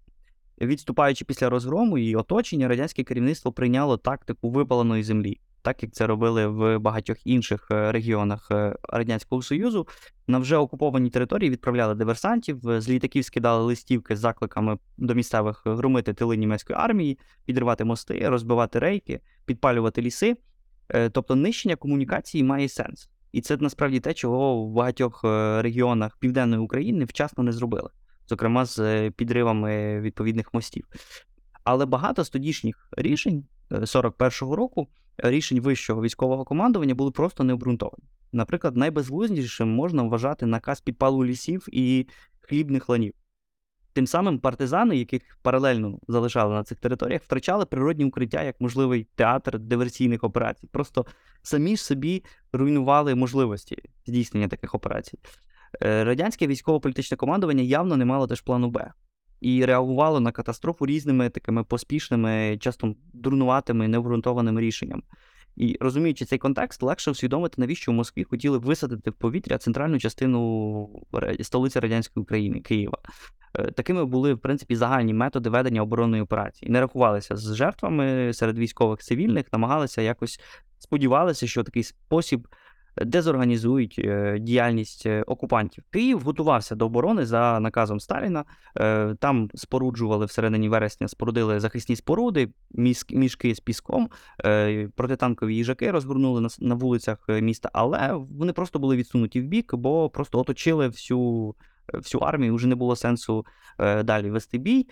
Відступаючи 0.60 1.24
після 1.24 1.48
розгрому 1.48 1.98
і 1.98 2.16
оточення, 2.16 2.68
радянське 2.68 3.04
керівництво 3.04 3.52
прийняло 3.52 3.96
тактику 3.96 4.50
випаленої 4.50 5.02
землі 5.02 5.40
так 5.62 5.82
як 5.82 5.92
це 5.92 6.06
робили 6.06 6.46
в 6.46 6.78
багатьох 6.78 7.26
інших 7.26 7.68
е, 7.70 7.92
регіонах 7.92 8.48
е, 8.50 8.76
Радянського 8.82 9.42
Союзу. 9.42 9.88
На 10.26 10.38
вже 10.38 10.56
окупованій 10.56 11.10
території 11.10 11.50
відправляли 11.50 11.94
диверсантів, 11.94 12.68
е, 12.68 12.80
з 12.80 12.88
літаків 12.88 13.24
скидали 13.24 13.64
листівки 13.64 14.16
з 14.16 14.18
закликами 14.18 14.78
до 14.98 15.14
місцевих 15.14 15.62
громити 15.66 16.14
тили 16.14 16.36
німецької 16.36 16.78
армії, 16.78 17.18
підривати 17.44 17.84
мости, 17.84 18.28
розбивати 18.28 18.78
рейки, 18.78 19.20
підпалювати 19.44 20.02
ліси. 20.02 20.36
Тобто 21.12 21.36
нищення 21.36 21.76
комунікації 21.76 22.44
має 22.44 22.68
сенс. 22.68 23.10
І 23.32 23.40
це 23.40 23.56
насправді 23.56 24.00
те, 24.00 24.14
чого 24.14 24.64
в 24.64 24.72
багатьох 24.72 25.24
регіонах 25.62 26.16
Південної 26.18 26.62
України 26.62 27.04
вчасно 27.04 27.44
не 27.44 27.52
зробили, 27.52 27.90
зокрема 28.28 28.64
з 28.64 29.10
підривами 29.10 30.00
відповідних 30.00 30.54
мостів. 30.54 30.88
Але 31.64 31.86
багато 31.86 32.24
з 32.24 32.30
тодішніх 32.30 32.88
рішень 32.96 33.44
41-го 33.70 34.56
року 34.56 34.88
рішень 35.18 35.60
вищого 35.60 36.02
військового 36.02 36.44
командування 36.44 36.94
були 36.94 37.10
просто 37.10 37.44
необґрунтовані. 37.44 38.04
Наприклад, 38.32 38.76
найбезглуздішим 38.76 39.68
можна 39.68 40.02
вважати 40.02 40.46
наказ 40.46 40.80
підпалу 40.80 41.24
лісів 41.24 41.66
і 41.72 42.06
хлібних 42.40 42.88
ланів. 42.88 43.14
Тим 43.92 44.06
самим 44.06 44.38
партизани, 44.38 44.96
яких 44.96 45.38
паралельно 45.42 45.98
залишали 46.08 46.54
на 46.54 46.64
цих 46.64 46.78
територіях, 46.78 47.22
втрачали 47.22 47.66
природні 47.66 48.04
укриття 48.04 48.42
як 48.42 48.60
можливий 48.60 49.06
театр 49.14 49.58
диверсійних 49.58 50.24
операцій. 50.24 50.66
Просто 50.72 51.06
самі 51.42 51.76
ж 51.76 51.84
собі 51.84 52.24
руйнували 52.52 53.14
можливості 53.14 53.76
здійснення 54.06 54.48
таких 54.48 54.74
операцій. 54.74 55.18
Е, 55.82 56.04
радянське 56.04 56.46
військово-політичне 56.46 57.16
командування 57.16 57.62
явно 57.62 57.96
не 57.96 58.04
мало 58.04 58.26
теж 58.26 58.40
плану 58.40 58.70
Б 58.70 58.92
і 59.40 59.64
реагувало 59.64 60.20
на 60.20 60.32
катастрофу 60.32 60.86
різними 60.86 61.30
такими 61.30 61.64
поспішними, 61.64 62.58
часто 62.60 62.94
дурнуватими, 63.12 63.88
необґрунтованими 63.88 64.60
рішеннями. 64.60 65.02
І 65.58 65.76
розуміючи 65.80 66.24
цей 66.24 66.38
контекст, 66.38 66.82
легше 66.82 67.10
усвідомити, 67.10 67.54
навіщо 67.58 67.92
в 67.92 67.94
Москві 67.94 68.24
хотіли 68.24 68.58
висадити 68.58 69.10
в 69.10 69.14
повітря 69.14 69.58
центральну 69.58 69.98
частину 69.98 70.88
столиці 71.40 71.80
радянської 71.80 72.22
України 72.22 72.60
Києва. 72.60 72.98
Е, 73.54 73.70
Такими 73.70 74.04
були, 74.04 74.34
в 74.34 74.38
принципі, 74.38 74.76
загальні 74.76 75.14
методи 75.14 75.50
ведення 75.50 75.82
оборонної 75.82 76.22
операції. 76.22 76.70
Не 76.70 76.80
рахувалися 76.80 77.36
з 77.36 77.54
жертвами 77.54 78.32
серед 78.32 78.58
військових 78.58 79.00
цивільних, 79.00 79.46
намагалися 79.52 80.02
якось 80.02 80.40
сподівалися, 80.78 81.46
що 81.46 81.62
такий 81.62 81.82
спосіб 81.82 82.48
дезорганізують 83.06 83.96
е, 83.98 84.38
діяльність 84.38 85.06
е, 85.06 85.22
окупантів. 85.22 85.84
Київ 85.90 86.20
готувався 86.20 86.74
до 86.74 86.86
оборони 86.86 87.26
за 87.26 87.60
наказом 87.60 88.00
Сталіна. 88.00 88.44
Е, 88.76 89.14
Там 89.20 89.50
споруджували 89.54 90.26
всередині 90.26 90.68
вересня, 90.68 91.08
спорудили 91.08 91.60
захисні 91.60 91.96
споруди, 91.96 92.48
мішки 93.10 93.54
з 93.54 93.60
піском, 93.60 94.08
протитанкові 94.96 95.56
їжаки 95.56 95.90
розгорнули 95.90 96.48
на, 96.60 96.74
вулицях 96.74 97.18
міста, 97.28 97.70
але 97.72 98.12
вони 98.30 98.52
просто 98.52 98.78
були 98.78 98.96
відсунуті 98.96 99.40
в 99.40 99.44
бік, 99.44 99.74
бо 99.74 100.10
просто 100.10 100.40
оточили 100.40 100.88
всю, 100.88 101.54
всю 101.92 102.20
армію. 102.20 102.54
Вже 102.54 102.68
не 102.68 102.74
було 102.74 102.96
сенсу 102.96 103.46
далі 104.04 104.30
вести 104.30 104.58
бій. 104.58 104.86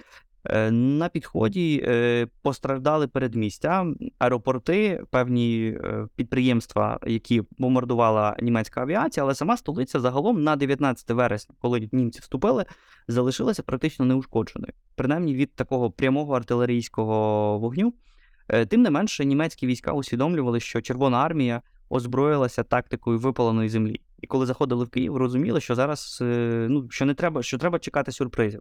Е, 0.51 0.71
На 0.71 1.09
підході 1.09 1.85
е, 1.85 2.27
постраждали 2.43 3.09
передмістя, 3.09 3.87
аеропорти, 4.19 5.03
певні 5.11 5.67
е, 5.67 6.09
підприємства, 6.17 6.99
які 7.07 7.43
бомбардувала 7.59 8.37
німецька 8.43 8.81
авіація, 8.81 9.25
але 9.25 9.35
сама 9.35 9.57
столиця 9.57 10.01
загалом 10.01 10.43
на 10.43 10.57
19 10.57 11.11
вересня, 11.11 11.55
коли 11.61 11.89
німці 11.93 12.21
вступили, 12.21 12.65
залишилася 13.09 13.63
практично 13.63 14.05
неушкодженою, 14.05 14.73
принаймні 14.95 15.35
від 15.35 15.55
такого 15.55 15.91
прямого 15.91 16.37
артилерійського 16.37 17.59
вогню. 17.59 17.95
Тим 18.69 18.83
не 18.83 18.91
менше, 18.91 19.25
німецькі 19.25 19.67
війська 19.67 19.93
усвідомлювали, 19.93 20.61
що 20.61 20.81
Червона 20.81 21.19
армія 21.19 21.63
озброїлася 21.91 22.63
тактикою 22.63 23.19
випаленої 23.19 23.69
землі. 23.69 24.01
І 24.23 24.27
коли 24.27 24.47
заходили 24.47 24.85
в 24.85 24.89
Київ, 24.89 25.17
розуміли, 25.17 25.61
що 25.61 25.75
зараз 25.75 26.19
ну, 26.69 26.87
що 26.91 27.05
не 27.05 27.15
треба, 27.15 27.43
що 27.43 27.59
треба 27.59 27.79
чекати 27.79 28.13
сюрпризів. 28.13 28.61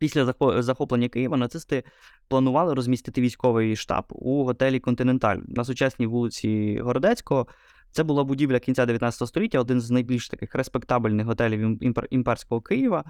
Після 0.00 0.24
захо- 0.24 0.62
захоплення 0.62 1.08
Києва 1.08 1.36
нацисти 1.36 1.84
планували 2.28 2.74
розмістити 2.74 3.20
військовий 3.20 3.76
штаб 3.76 4.04
у 4.08 4.44
готелі 4.44 4.80
Континенталь 4.80 5.38
на 5.48 5.64
сучасній 5.64 6.06
вулиці 6.06 6.80
Городецького. 6.82 7.46
Це 7.90 8.02
була 8.02 8.24
будівля 8.24 8.58
кінця 8.58 8.86
19 8.86 9.28
століття, 9.28 9.60
один 9.60 9.80
з 9.80 9.90
найбільш 9.90 10.28
таких 10.28 10.54
респектабельних 10.54 11.26
готелів 11.26 11.60
ім- 11.60 12.06
імперського 12.10 12.60
Києва. 12.60 13.04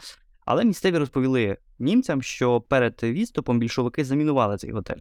Але 0.45 0.65
місцеві 0.65 0.99
розповіли 0.99 1.57
німцям, 1.79 2.23
що 2.23 2.61
перед 2.61 3.01
відступом 3.03 3.59
більшовики 3.59 4.05
замінували 4.05 4.57
цей 4.57 4.71
готель. 4.73 5.01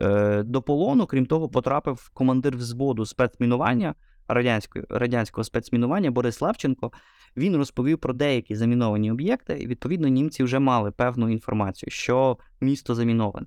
Е, 0.00 0.42
До 0.42 0.62
полону, 0.62 1.06
крім 1.06 1.26
того, 1.26 1.48
потрапив 1.48 2.10
командир 2.14 2.56
взводу 2.56 3.06
спецмінування 3.06 3.94
радянської, 4.28 4.84
радянського 4.88 5.44
спецмінування 5.44 6.10
Борис 6.10 6.40
Левченко. 6.40 6.92
Він 7.36 7.56
розповів 7.56 7.98
про 7.98 8.12
деякі 8.12 8.54
заміновані 8.54 9.10
об'єкти, 9.10 9.58
і 9.58 9.66
відповідно 9.66 10.08
німці 10.08 10.44
вже 10.44 10.58
мали 10.58 10.90
певну 10.90 11.30
інформацію, 11.30 11.90
що 11.90 12.38
місто 12.60 12.94
заміноване. 12.94 13.46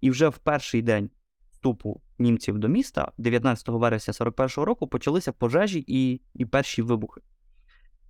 І 0.00 0.10
вже 0.10 0.28
в 0.28 0.38
перший 0.38 0.82
день 0.82 1.10
вступу 1.52 2.00
німців 2.18 2.58
до 2.58 2.68
міста, 2.68 3.12
19 3.18 3.68
вересня 3.68 4.12
41-го 4.12 4.64
року, 4.64 4.88
почалися 4.88 5.32
пожежі 5.32 5.84
і, 5.86 6.20
і 6.34 6.44
перші 6.44 6.82
вибухи. 6.82 7.20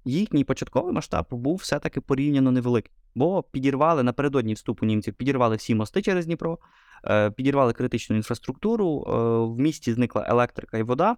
Їхній 0.04 0.44
початковий 0.44 0.92
масштаб 0.92 1.26
був 1.30 1.56
все-таки 1.56 2.00
порівняно 2.00 2.52
невеликий, 2.52 2.92
бо 3.14 3.42
підірвали 3.42 4.02
напередодні 4.02 4.54
вступу 4.54 4.87
німців, 4.87 5.14
підірвали 5.14 5.56
всі 5.56 5.75
мости 5.75 6.02
через 6.02 6.26
Дніпро, 6.26 6.58
е, 7.04 7.30
підірвали 7.30 7.72
критичну 7.72 8.16
інфраструктуру, 8.16 9.04
е, 9.08 9.12
в 9.54 9.58
місті 9.58 9.92
зникла 9.92 10.25
електрика 10.28 10.78
і 10.78 10.82
вода. 10.82 11.16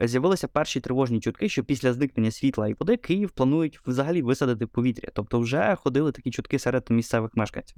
З'явилися 0.00 0.48
перші 0.48 0.80
тривожні 0.80 1.20
чутки, 1.20 1.48
що 1.48 1.64
після 1.64 1.92
зникнення 1.92 2.30
світла 2.30 2.68
і 2.68 2.74
води 2.78 2.96
Київ 2.96 3.30
планують 3.30 3.80
взагалі 3.86 4.22
висадити 4.22 4.66
повітря. 4.66 5.08
Тобто 5.14 5.40
вже 5.40 5.76
ходили 5.80 6.12
такі 6.12 6.30
чутки 6.30 6.58
серед 6.58 6.90
місцевих 6.90 7.30
мешканців. 7.34 7.76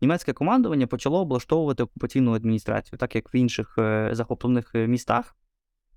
Німецьке 0.00 0.32
командування 0.32 0.86
почало 0.86 1.20
облаштовувати 1.20 1.82
окупаційну 1.82 2.34
адміністрацію, 2.34 2.98
так 2.98 3.14
як 3.14 3.34
в 3.34 3.36
інших 3.36 3.74
е, 3.78 4.08
захоплених 4.12 4.74
е, 4.74 4.86
містах. 4.86 5.36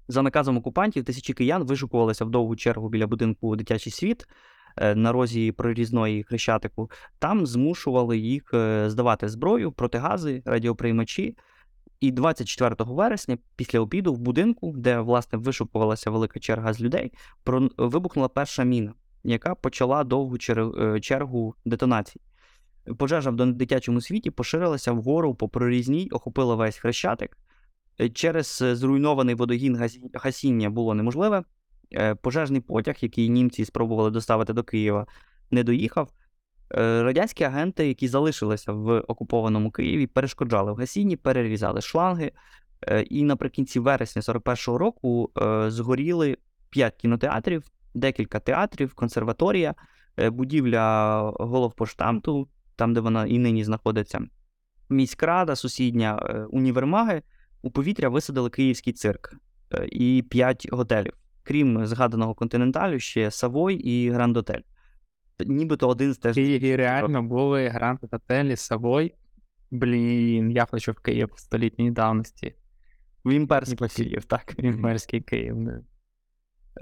За 0.08 0.22
наказом 0.22 0.58
окупантів 0.58 1.04
тисячі 1.04 1.34
киян 1.34 1.64
вишукувалися 1.64 2.26
в 2.26 2.30
довгу 2.30 2.56
чергу 2.56 2.90
біля 2.90 3.08
будинку 3.08 3.56
Дитячий 3.56 3.94
світ 3.94 4.26
е, 4.78 4.96
на 4.96 5.12
розі 5.12 5.52
прорізної 5.52 6.24
хрещатику. 6.24 6.92
Там 7.20 7.46
змушували 7.46 8.18
їх 8.18 8.44
здавати 8.88 9.30
зброю, 9.30 9.72
протигази, 9.72 10.44
радіоприймачі. 10.46 11.36
І 12.00 12.12
24 12.12 12.76
вересня, 12.80 13.38
після 13.56 13.80
обіду, 13.80 14.14
в 14.14 14.20
будинку, 14.20 14.74
де 14.78 15.00
власне 15.00 15.40
вишукувалася 15.40 16.10
велика 16.10 16.40
черга 16.40 16.74
з 16.74 16.82
людей, 16.82 17.12
про- 17.44 17.70
вибухнула 17.78 18.28
перша 18.28 18.64
міна, 18.64 18.94
яка 19.24 19.56
почала 19.56 20.04
довгу 20.04 20.38
е, 20.50 21.00
чергу 21.00 21.56
детонацій. 21.66 22.22
Пожежа 22.98 23.30
в 23.30 23.36
дитячому 23.54 24.02
світі 24.02 24.32
поширилася 24.32 24.92
вгору 24.92 25.36
по 25.36 25.50
прорізній, 25.50 26.10
охопила 26.12 26.56
весь 26.56 26.78
хрещатик. 26.78 27.38
Через 28.14 28.64
зруйнований 28.74 29.36
водогін 29.36 29.90
гасіння 30.14 30.70
було 30.70 30.94
неможливе. 30.94 31.44
Е, 31.94 32.16
Пожежний 32.16 32.62
потяг, 32.62 32.96
який 33.02 33.30
німці 33.30 33.66
спробували 33.66 34.12
доставити 34.12 34.54
до 34.54 34.64
Києва, 34.64 35.08
не 35.52 35.64
доїхав. 35.64 36.10
Е, 36.74 37.04
Радянські 37.04 37.44
агенти, 37.44 37.88
які 37.88 38.08
залишилися 38.08 38.72
в 38.72 39.00
окупованому 39.00 39.72
Києві, 39.72 40.08
перешкоджали 40.08 40.74
в 40.74 40.76
гасінні, 40.76 41.16
перерізали 41.16 41.82
шланги. 41.82 42.32
Е, 42.88 43.02
І 43.02 43.24
наприкінці 43.24 43.80
вересня 43.80 44.22
41-го 44.22 44.78
року 44.78 45.32
е, 45.42 45.72
згоріли 45.72 46.38
5 46.70 46.96
кінотеатрів, 46.96 47.64
декілька 47.94 48.40
театрів, 48.40 48.94
консерваторія, 48.94 49.76
будівля 50.18 51.20
головпоштамту, 51.40 52.48
там, 52.76 52.94
де 52.94 53.00
вона 53.00 53.26
і 53.26 53.38
нині 53.38 53.64
знаходиться, 53.64 54.22
міськрада, 54.90 55.56
сусідня, 55.56 56.16
універмаги. 56.52 57.22
У 57.62 57.72
повітря 57.72 58.10
висадили 58.10 58.50
київський 58.50 58.94
цирк 58.94 59.36
і 59.92 60.24
5 60.30 60.68
готелів. 60.72 61.14
Крім 61.44 61.86
згаданого 61.86 62.34
континенталю, 62.34 63.00
ще 63.00 63.32
Савой 63.32 63.76
і 63.76 64.12
Гранд 64.12 64.38
Отель. 64.38 64.62
Нібито 65.40 65.88
один 65.88 66.14
з 66.14 66.18
В 66.18 66.22
теж 66.22 66.36
Києві 66.36 66.76
реально 66.76 67.24
були 67.24 67.68
гранд 67.68 68.00
готелі 68.12 68.56
Савой. 68.56 69.16
Блін, 69.72 70.52
я 70.52 70.66
хочу 70.66 70.92
в 70.92 71.00
Київ 71.00 71.30
столітньої 71.36 71.92
давності. 71.92 72.56
в 73.26 73.32
імперський 73.32 73.88
Київ, 73.88 74.26
так. 74.26 74.56
Імперський 74.58 75.22
Київ. 75.22 75.56
да. 75.58 75.82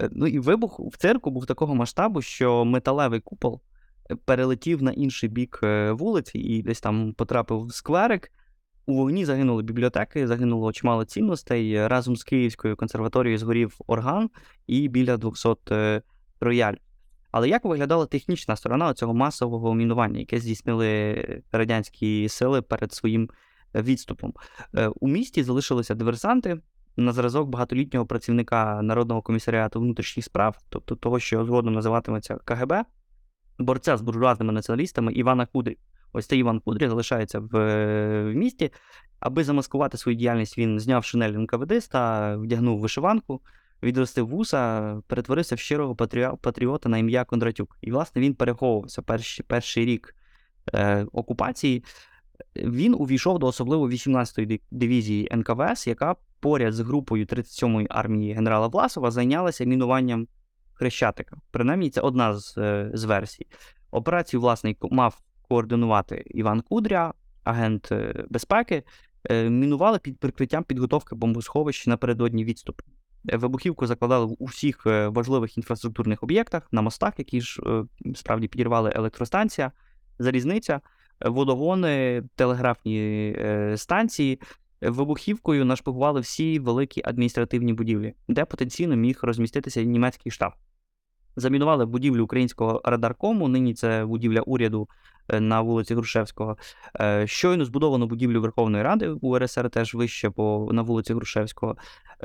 Е, 0.00 0.08
Ну 0.12 0.26
і 0.26 0.38
вибух 0.38 0.80
в 0.80 0.96
цирку 0.96 1.30
був 1.30 1.46
такого 1.46 1.74
масштабу, 1.74 2.22
що 2.22 2.64
металевий 2.64 3.20
купол 3.20 3.60
е, 4.10 4.16
перелетів 4.16 4.82
на 4.82 4.92
інший 4.92 5.28
бік 5.28 5.60
е, 5.62 5.92
вулиці 5.92 6.38
і 6.38 6.62
десь 6.62 6.80
там 6.80 7.12
потрапив 7.12 7.66
в 7.66 7.74
скверик. 7.74 8.32
У 8.86 8.94
вогні 8.94 9.24
загинули 9.24 9.62
бібліотеки, 9.62 10.26
загинуло 10.26 10.72
чимало 10.72 11.04
цінностей. 11.04 11.88
Разом 11.88 12.16
з 12.16 12.24
Київською 12.24 12.76
консерваторією 12.76 13.38
згорів 13.38 13.78
орган 13.86 14.30
і 14.66 14.88
біля 14.88 15.16
200 15.16 15.48
е, 15.70 16.02
рояль. 16.40 16.74
Але 17.34 17.48
як 17.48 17.64
виглядала 17.64 18.06
технічна 18.06 18.56
сторона 18.56 18.94
цього 18.94 19.14
масового 19.14 19.74
мінування, 19.74 20.18
яке 20.18 20.38
здійснили 20.38 21.42
радянські 21.52 22.28
сили 22.28 22.62
перед 22.62 22.92
своїм 22.92 23.30
е, 23.74 23.82
відступом? 23.82 24.32
Е, 24.74 24.88
У 24.88 25.08
місті 25.08 25.42
залишилися 25.42 25.94
диверсанти, 25.94 26.60
на 26.96 27.12
зразок 27.12 27.48
багатолітнього 27.48 28.06
працівника 28.06 28.82
Народного 28.82 29.22
комісаріату 29.22 29.80
внутрішніх 29.80 30.24
справ, 30.24 30.58
тобто 30.68 30.96
того, 30.96 31.18
що 31.18 31.44
згодом 31.44 31.74
називатиметься 31.74 32.38
КГБ, 32.44 32.84
борця 33.58 33.96
з 33.96 34.02
буржуазними 34.02 34.52
націоналістами 34.52 35.12
Івана 35.12 35.46
Кудрі. 35.46 35.78
Ось 36.12 36.26
цей 36.26 36.40
Іван 36.40 36.60
Кудрі 36.60 36.88
залишається 36.88 37.40
в, 37.40 37.56
е, 37.56 38.32
в 38.32 38.34
місті. 38.34 38.70
Аби 39.20 39.44
замаскувати 39.44 39.96
свою 39.96 40.18
діяльність, 40.18 40.58
він 40.58 40.80
зняв 40.80 41.04
шинель 41.04 41.32
НКВДиста, 41.32 42.36
вдягнув 42.36 42.80
вишиванку, 42.80 43.40
відростив 43.84 44.28
вуса, 44.28 44.94
перетворився 45.06 45.54
в 45.54 45.58
щирого 45.58 45.96
патріота 46.40 46.88
на 46.88 46.98
ім'я 46.98 47.24
Кондратюк. 47.24 47.78
І, 47.80 47.90
власне, 47.90 48.22
він 48.22 48.34
переховувався 48.34 49.02
перший, 49.02 49.44
перший 49.48 49.84
рік 49.84 50.14
е, 50.74 51.06
окупації. 51.12 51.84
Він 52.56 52.94
увійшов 52.94 53.38
до 53.38 53.46
особливо 53.46 53.88
18-ї 53.88 54.60
дивізії 54.70 55.28
НКВС, 55.32 55.90
яка 55.90 56.16
поряд 56.40 56.72
з 56.72 56.80
групою 56.80 57.24
37-ї 57.24 57.86
армії 57.90 58.32
генерала 58.32 58.66
Власова 58.66 59.10
зайнялася 59.10 59.64
мінуванням 59.64 60.26
Хрещатика. 60.74 61.36
Принаймні, 61.50 61.90
це 61.90 62.00
одна 62.00 62.34
з, 62.36 62.58
е, 62.58 62.90
з 62.94 63.04
версій. 63.04 63.46
Операцію, 63.90 64.40
власне, 64.40 64.74
мав 64.90 65.20
координувати 65.48 66.24
Іван 66.26 66.60
Кудря, 66.60 67.14
агент 67.44 67.92
е, 67.92 68.24
безпеки. 68.30 68.82
Е, 69.30 69.50
Мінували 69.50 69.98
під 69.98 70.18
прикриттям 70.18 70.64
підготовки 70.64 71.14
бомбосховищ 71.14 71.86
напередодні 71.86 72.44
відступу. 72.44 72.84
Е, 73.32 73.36
Вибухівку 73.36 73.86
закладали 73.86 74.26
в 74.26 74.36
усіх 74.38 74.86
е, 74.86 75.08
важливих 75.08 75.56
інфраструктурних 75.56 76.22
об'єктах, 76.22 76.68
на 76.72 76.82
мостах, 76.82 77.14
які 77.18 77.40
ж 77.40 77.62
е, 77.66 77.84
справді 78.14 78.48
підірвали 78.48 78.92
електростанція, 78.94 79.72
залізниця, 80.18 80.80
водогони, 81.20 82.22
телеграфні 82.34 83.36
станції. 83.76 84.40
Вибухівкою 84.80 85.64
нашпигували 85.64 86.20
всі 86.20 86.58
великі 86.58 87.02
адміністративні 87.04 87.72
будівлі, 87.72 88.14
де 88.28 88.44
потенційно 88.44 88.96
міг 88.96 89.18
розміститися 89.22 89.82
німецький 89.82 90.32
штаб. 90.32 90.52
Замінували 91.36 91.86
будівлю 91.86 92.24
українського 92.24 92.80
радаркому, 92.84 93.48
нині 93.48 93.74
це 93.74 94.04
будівля 94.04 94.40
уряду 94.40 94.88
на 95.28 95.60
вулиці 95.60 95.94
Грушевського. 95.94 96.56
Щойно 97.24 97.64
збудовану 97.64 98.06
будівлю 98.06 98.40
Верховної 98.40 98.84
Ради 98.84 99.08
УРСР 99.08 99.70
теж 99.70 99.94
вище 99.94 100.30
по, 100.30 100.68
на 100.72 100.82
вулиці 100.82 101.14
Грушевського, 101.14 101.76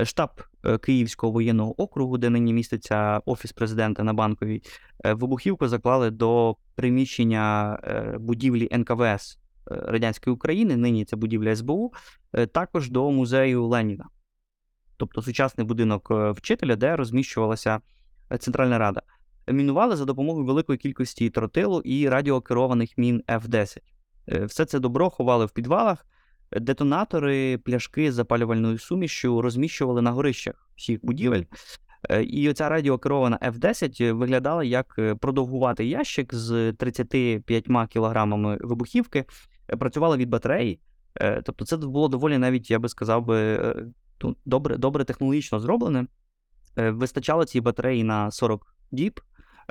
штаб 0.06 0.30
е, 0.66 0.78
Київського 0.78 1.32
воєнного 1.32 1.82
округу, 1.82 2.18
де 2.18 2.30
нині 2.30 2.54
міститься 2.54 3.22
офіс 3.26 3.52
президента 3.52 4.04
на 4.04 4.14
банковій. 4.14 4.64
Е, 5.06 5.14
Вибухівку 5.14 5.68
заклали 5.68 6.12
до 6.12 6.56
приміщення 6.76 7.80
е, 7.84 8.18
будівлі 8.20 8.70
НКВС 8.72 9.38
Радянської 9.66 10.34
України, 10.34 10.78
нині 10.78 11.06
це 11.06 11.16
будівля 11.16 11.56
СБУ, 11.56 11.94
також 12.52 12.90
до 12.90 13.12
музею 13.12 13.68
Леніна. 13.68 14.06
Тобто 14.98 15.22
сучасний 15.22 15.68
будинок 15.68 16.12
вчителя, 16.12 16.76
де 16.76 16.96
розміщувалася 16.96 17.80
Центральна 18.40 18.78
Рада. 18.78 19.02
Мінували 19.52 19.96
за 19.96 20.06
допомогою 20.06 20.46
великої 20.46 20.78
кількості 20.78 21.30
тротилу 21.30 21.82
і 21.82 22.10
радіокерованих 22.10 22.98
мін 22.98 23.24
F-10. 23.28 23.78
Е, 24.32 24.46
Все 24.46 24.66
це 24.66 24.80
добро 24.80 25.10
ховали 25.10 25.46
в 25.46 25.52
підвалах. 25.52 26.06
Детонатори, 26.52 27.58
пляшки 27.58 28.12
з 28.12 28.16
запалювальною 28.16 28.78
сумішю 28.78 29.42
розміщували 29.42 30.02
на 30.02 30.12
горищах 30.12 30.70
всіх 30.76 31.06
будівель. 31.06 31.44
Е, 32.10 32.24
І 32.24 32.50
оця 32.50 32.70
радіокерована 32.70 33.40
F-10 33.42 34.14
виглядала 34.14 34.64
як 34.64 34.96
е, 35.00 35.16
продовгуватий 35.16 35.90
ящик 35.90 36.34
з 36.34 36.74
35 36.74 37.68
кілограмами 37.90 38.58
вибухівки, 38.62 39.26
е, 39.68 39.78
працювала 39.78 40.18
від 40.18 40.30
батареї. 40.30 40.80
Тобто 41.44 41.66
це 41.66 41.78
було 41.78 42.08
доволі 42.08 42.38
навіть, 42.38 42.72
я 42.72 42.80
би 42.80 42.90
сказав, 42.90 43.26
добре, 44.46 44.78
добре 44.78 45.04
технологічно 45.04 45.60
зроблене. 45.60 46.06
Вистачало 46.76 47.46
цій 47.46 47.62
батареї 47.62 48.04
на 48.04 48.32
40 48.32 48.76
діб. 48.92 49.22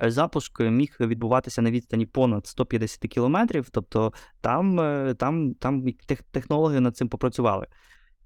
Запуск 0.03 0.61
міг 0.61 0.97
відбуватися 1.01 1.63
на 1.63 1.71
відстані 1.71 2.07
понад 2.07 2.47
150 2.47 3.01
кілометрів, 3.01 3.71
тобто 3.71 4.13
там, 4.41 4.81
е, 4.81 5.15
там, 5.15 5.55
там 5.55 5.85
технологи 6.31 6.81
над 6.81 6.97
цим 6.97 7.09
попрацювали. 7.09 7.67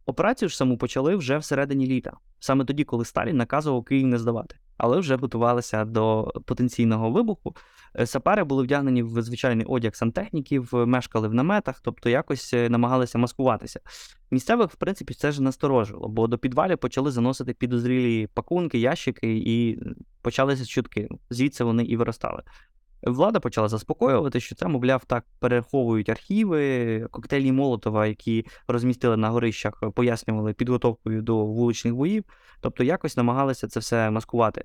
Операцію 0.07 0.49
ж 0.49 0.57
саму 0.57 0.79
почали 0.79 1.17
вже 1.17 1.39
всередині 1.39 1.87
літа, 1.87 2.13
саме 2.39 2.65
тоді, 2.65 2.85
коли 2.85 3.05
Сталін 3.05 3.37
наказував 3.37 3.85
Київ 3.85 4.07
не 4.07 4.19
здавати, 4.19 4.57
але 4.83 4.99
вже 4.99 5.17
готувалися 5.17 5.85
до 5.85 6.33
потенційного 6.45 7.11
вибуху. 7.11 7.57
Сапари 8.05 8.45
були 8.45 8.63
вдягнені 8.63 9.03
в 9.03 9.23
звичайний 9.23 9.67
одяг 9.67 9.95
сантехніків, 9.95 10.71
е, 10.75 10.87
мешкали 10.87 11.29
в 11.29 11.35
наметах, 11.35 11.81
тобто 11.81 12.09
якось 12.09 12.55
е, 12.55 12.69
намагалися 12.69 13.19
маскуватися. 13.19 13.81
Місцевих, 14.31 14.71
в 14.71 14.77
принципі, 14.77 15.15
це 15.15 15.33
ж 15.33 15.43
насторожило, 15.43 16.09
бо 16.09 16.27
до 16.27 16.39
підвалів 16.39 16.79
почали 16.79 17.11
заносити 17.11 17.55
підозрілі 17.55 18.27
пакунки, 18.27 18.79
ящики, 18.79 19.37
і 19.37 19.79
почалися 20.23 20.67
чутки. 20.67 21.09
Звідси 21.31 21.65
вони 21.65 21.85
і 21.85 21.97
виростали. 21.97 22.43
Влада 23.03 23.41
почала 23.41 23.69
заспокоювати, 23.69 24.41
що 24.41 24.55
це, 24.55 24.69
мовляв, 24.69 25.05
так 25.05 25.25
переховують 25.39 26.09
архіви, 26.09 27.07
коктейлі 27.11 27.53
Молотова, 27.53 28.07
які 28.07 28.47
розмістили 28.69 29.17
на 29.17 29.31
горищах, 29.31 29.83
пояснювали 29.95 30.53
підготовкою 30.53 31.23
до 31.23 31.37
вуличних 31.37 31.95
боїв, 31.95 32.25
тобто 32.61 32.85
якось 32.85 33.17
намагалися 33.17 33.69
це 33.69 33.81
все 33.81 34.11
маскувати. 34.11 34.65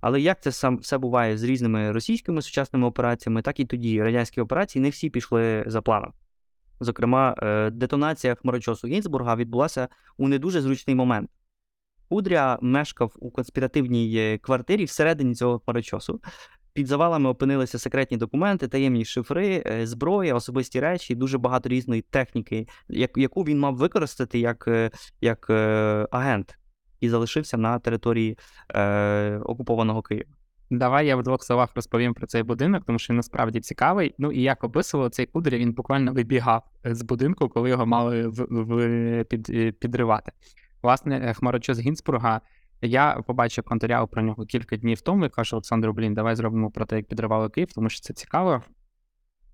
Але 0.00 0.20
як 0.20 0.42
це 0.42 0.52
сам 0.52 0.78
все 0.78 0.98
буває 0.98 1.38
з 1.38 1.42
різними 1.42 1.92
російськими 1.92 2.42
сучасними 2.42 2.86
операціями, 2.86 3.42
так 3.42 3.60
і 3.60 3.64
тоді 3.64 4.02
радянські 4.02 4.40
операції 4.40 4.82
не 4.82 4.90
всі 4.90 5.10
пішли 5.10 5.64
за 5.66 5.82
планом. 5.82 6.12
Зокрема, 6.80 7.34
е, 7.38 7.70
детонація 7.70 8.34
хмарочосу 8.34 8.88
Гінзбурга 8.88 9.36
відбулася 9.36 9.88
у 10.16 10.28
не 10.28 10.38
дуже 10.38 10.60
зручний 10.60 10.96
момент. 10.96 11.30
Кудря 12.08 12.58
мешкав 12.62 13.12
у 13.18 13.30
конспіративній 13.30 14.16
е, 14.16 14.38
квартирі 14.38 14.84
всередині 14.84 15.34
цього 15.34 15.58
хмарочосу. 15.58 16.20
Під 16.74 16.86
завалами 16.86 17.30
опинилися 17.30 17.78
секретні 17.78 18.16
документи, 18.16 18.68
таємні 18.68 19.04
шифри, 19.04 19.62
е, 19.66 19.86
зброя, 19.86 20.34
особисті 20.34 20.80
речі, 20.80 21.14
дуже 21.14 21.38
багато 21.38 21.68
різної 21.68 22.02
техніки, 22.02 22.66
як- 22.88 23.16
яку 23.18 23.42
він 23.42 23.58
мав 23.58 23.76
використати 23.76 24.38
як, 24.38 24.64
е, 24.68 24.90
як 25.20 25.46
е, 25.50 26.06
агент, 26.10 26.58
і 27.00 27.08
залишився 27.08 27.56
на 27.56 27.78
території 27.78 28.38
е, 28.74 29.38
окупованого 29.38 30.02
Києва. 30.02 30.30
Давай 30.70 31.06
я 31.06 31.16
в 31.16 31.22
двох 31.22 31.44
словах 31.44 31.70
розповім 31.74 32.14
про 32.14 32.26
цей 32.26 32.42
будинок, 32.42 32.84
тому 32.86 32.98
що 32.98 33.12
він 33.12 33.16
насправді 33.16 33.60
цікавий. 33.60 34.14
Ну 34.18 34.32
і 34.32 34.42
як 34.42 34.64
описував 34.64 35.10
цей 35.10 35.26
кудря, 35.26 35.58
він 35.58 35.72
буквально 35.72 36.12
вибігав 36.12 36.62
з 36.84 37.02
будинку, 37.02 37.48
коли 37.48 37.68
його 37.70 37.86
мали 37.86 38.28
в, 38.28 38.46
в, 38.50 39.24
під, 39.24 39.78
підривати. 39.78 40.32
Власне, 40.82 41.34
хмарочос 41.34 41.78
Гінзбурга. 41.78 42.40
Я 42.82 43.22
побачив 43.26 43.64
контаряв 43.64 44.08
про 44.08 44.22
нього 44.22 44.46
кілька 44.46 44.76
днів 44.76 45.00
тому 45.00 45.26
і 45.26 45.28
кажу 45.28 45.56
Олександру, 45.56 45.92
блін, 45.92 46.14
давай 46.14 46.36
зробимо 46.36 46.70
про 46.70 46.86
те, 46.86 46.96
як 46.96 47.06
підривали 47.06 47.48
Київ, 47.48 47.72
тому 47.72 47.88
що 47.88 48.00
це 48.00 48.14
цікаво. 48.14 48.62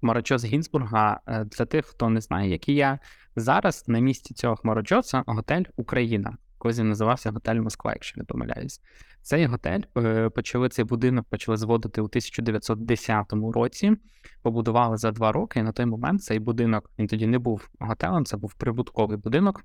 Хмарочос 0.01 0.45
Гінзбурга, 0.45 1.21
е, 1.27 1.45
для 1.45 1.65
тих, 1.65 1.87
хто 1.87 2.09
не 2.09 2.21
знає, 2.21 2.51
який 2.51 2.75
я 2.75 2.99
зараз 3.37 3.85
на 3.89 3.99
місці 3.99 4.35
цього 4.35 4.57
хмарочоса 4.57 5.25
готель 5.27 5.65
Україна. 5.77 6.37
Колись 6.59 6.79
він 6.79 6.89
називався 6.89 7.31
готель 7.31 7.61
Москва, 7.61 7.93
якщо 7.93 8.21
не 8.21 8.25
помиляюсь. 8.25 8.81
Цей 9.23 9.47
готель 9.47 9.81
е, 9.99 10.29
почали 10.29 10.69
цей 10.69 10.85
будинок 10.85 11.27
почали 11.31 11.57
зводити 11.57 12.01
у 12.01 12.05
1910 12.05 13.33
році. 13.55 13.97
Побудували 14.43 14.97
за 14.97 15.11
два 15.11 15.33
роки. 15.33 15.61
І 15.61 15.63
на 15.63 15.73
той 15.73 15.87
момент 15.87 16.23
цей 16.23 16.39
будинок 16.39 16.91
він 16.99 17.07
тоді 17.07 17.27
не 17.27 17.39
був 17.39 17.69
готелем, 17.81 18.25
це 18.25 18.37
був 18.37 18.55
прибутковий 18.55 19.17
будинок. 19.17 19.65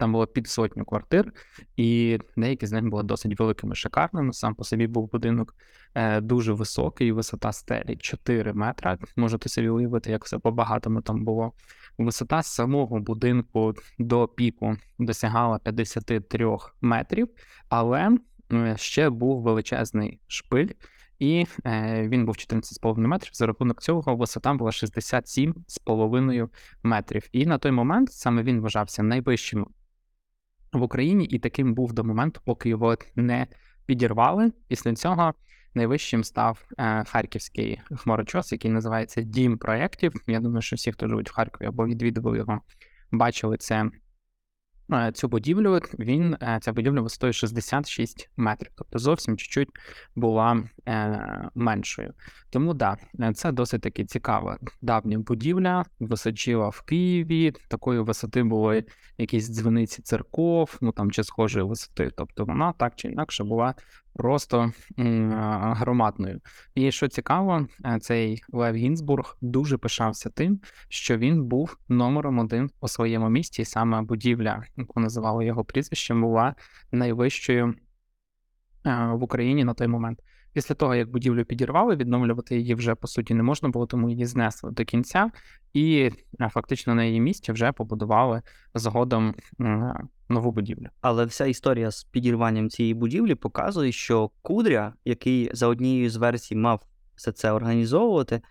Там 0.00 0.12
було 0.12 0.26
під 0.26 0.48
сотню 0.48 0.84
квартир, 0.84 1.32
і 1.76 2.18
деякі 2.36 2.66
з 2.66 2.72
них 2.72 2.84
були 2.84 3.02
досить 3.02 3.40
великими, 3.40 3.74
шикарними. 3.74 4.32
Сам 4.32 4.54
по 4.54 4.64
собі 4.64 4.86
був 4.86 5.10
будинок 5.10 5.54
е, 5.94 6.20
дуже 6.20 6.52
високий, 6.52 7.12
висота 7.12 7.52
стелі 7.52 7.96
4 7.96 8.52
метри. 8.52 8.98
Можете 9.16 9.48
собі 9.48 9.68
уявити, 9.68 10.10
як 10.10 10.24
все 10.24 10.38
по-багатому 10.38 11.00
там 11.00 11.24
було. 11.24 11.52
Висота 11.98 12.42
самого 12.42 12.98
будинку 13.00 13.74
до 13.98 14.28
піку 14.28 14.76
досягала 14.98 15.58
53 15.58 16.56
метрів, 16.80 17.28
але 17.68 18.18
е, 18.52 18.76
ще 18.76 19.10
був 19.10 19.42
величезний 19.42 20.20
шпиль, 20.26 20.68
і 21.18 21.46
е, 21.66 22.08
він 22.08 22.26
був 22.26 22.34
14,5 22.34 22.96
метрів. 22.98 23.30
За 23.34 23.46
рахунок 23.46 23.82
цього 23.82 24.16
висота 24.16 24.54
була 24.54 24.70
67,5 24.70 26.48
метрів. 26.82 27.28
І 27.32 27.46
на 27.46 27.58
той 27.58 27.72
момент 27.72 28.12
саме 28.12 28.42
він 28.42 28.60
вважався 28.60 29.02
найвищим 29.02 29.66
в 30.72 30.82
Україні, 30.82 31.24
і 31.24 31.38
таким 31.38 31.74
був 31.74 31.92
до 31.92 32.04
моменту, 32.04 32.40
поки 32.44 32.68
його 32.68 32.96
не 33.16 33.46
підірвали. 33.86 34.52
Після 34.68 34.94
цього 34.94 35.34
найвищим 35.74 36.24
став 36.24 36.64
е, 36.78 37.04
харківський 37.04 37.80
хмарочос, 37.96 38.52
який 38.52 38.70
називається 38.70 39.22
Дім 39.22 39.58
проєктів. 39.58 40.12
Я 40.26 40.40
думаю, 40.40 40.62
що 40.62 40.76
всі, 40.76 40.92
хто 40.92 41.08
живуть 41.08 41.30
в 41.30 41.34
Харкові 41.34 41.68
або 41.68 41.86
відвідували 41.86 42.38
його, 42.38 42.60
бачили 43.10 43.56
це. 43.56 43.90
Цю 45.14 45.28
будівлю 45.28 45.80
він 45.98 46.36
е, 46.42 46.58
ця 46.62 46.72
будівля 46.72 47.00
висотою 47.00 47.32
66 47.32 48.30
метрів, 48.36 48.70
тобто 48.76 48.98
зовсім 48.98 49.36
чуть-чуть 49.36 49.68
була 50.16 50.62
е, 50.88 51.50
меншою. 51.54 52.14
Тому 52.50 52.74
да, 52.74 52.96
е, 53.20 53.32
це 53.34 53.52
досить 53.52 53.80
таки 53.80 54.04
цікава 54.04 54.58
давня 54.82 55.18
будівля, 55.18 55.84
височила 56.00 56.68
в 56.68 56.82
Києві. 56.82 57.52
Такої 57.68 58.00
висоти 58.00 58.42
були 58.42 58.84
якісь 59.18 59.48
дзвіниці 59.48 60.02
церков, 60.02 60.78
ну 60.80 60.92
там 60.92 61.10
чи 61.10 61.24
схожої 61.24 61.66
висоти. 61.66 62.10
Тобто 62.16 62.44
вона 62.44 62.72
так 62.72 62.92
чи 62.96 63.08
інакше 63.08 63.44
була 63.44 63.74
просто 64.14 64.72
громадною. 65.76 66.40
І 66.74 66.92
що 66.92 67.08
цікаво, 67.08 67.66
е, 67.84 67.98
цей 68.00 68.42
Лев 68.52 68.74
Гінзбург 68.74 69.36
дуже 69.40 69.78
пишався 69.78 70.30
тим, 70.30 70.60
що 70.88 71.16
він 71.18 71.44
був 71.44 71.78
номером 71.88 72.38
один 72.38 72.70
у 72.80 72.88
своєму 72.88 73.28
місті, 73.30 73.62
і 73.62 73.64
саме 73.64 74.02
будівля, 74.02 74.62
яку 74.76 75.00
називали 75.00 75.46
його 75.46 75.64
прізвищем, 75.64 76.22
була 76.22 76.54
найвищою 76.92 77.74
е, 78.86 79.06
в 79.06 79.22
Україні 79.22 79.64
на 79.64 79.74
той 79.74 79.88
момент. 79.88 80.22
Після 80.52 80.74
того, 80.74 80.94
як 80.94 81.10
будівлю 81.10 81.44
підірвали, 81.44 81.96
відновлювати 81.96 82.56
її 82.56 82.74
вже 82.74 82.94
по 82.94 83.06
суті 83.06 83.34
не 83.34 83.42
можна 83.42 83.68
було, 83.68 83.86
тому 83.86 84.10
її 84.10 84.26
знесли 84.26 84.70
до 84.70 84.84
кінця, 84.84 85.30
і 85.72 86.10
е, 86.40 86.48
фактично 86.48 86.94
на 86.94 87.04
її 87.04 87.20
місці 87.20 87.52
вже 87.52 87.72
побудували 87.72 88.42
згодом 88.74 89.34
нову 90.30 90.52
будівлю. 90.52 90.86
Але 91.00 91.24
вся 91.24 91.46
історія 91.46 91.90
з 91.90 92.04
підірванням 92.04 92.70
цієї 92.70 92.94
будівлі 92.94 93.34
показує, 93.34 93.92
що 93.92 94.30
Кудря, 94.42 94.94
який 95.04 95.50
за 95.52 95.66
однією 95.66 96.10
з 96.10 96.16
версій 96.16 96.56
мав 96.56 96.82
все 97.14 97.32
це 97.32 97.52
організовувати, 97.52 98.42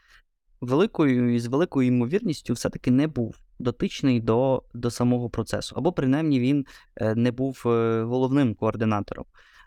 великою 0.61 1.35
і 1.35 1.39
з 1.39 1.45
великою 1.45 1.87
ймовірністю 1.87 2.53
все-таки 2.53 2.91
не 2.91 3.07
був 3.07 3.35
дотичний 3.59 4.19
до, 4.19 4.63
до 4.73 4.91
самого 4.91 5.29
процесу. 5.29 5.75
Або 5.77 5.91
принаймні 5.91 6.39
він 6.39 6.65
е, 6.95 7.15
не 7.15 7.31
був 7.31 7.63
е, 7.65 8.03
головним 8.03 8.55
координатором. 8.55 9.25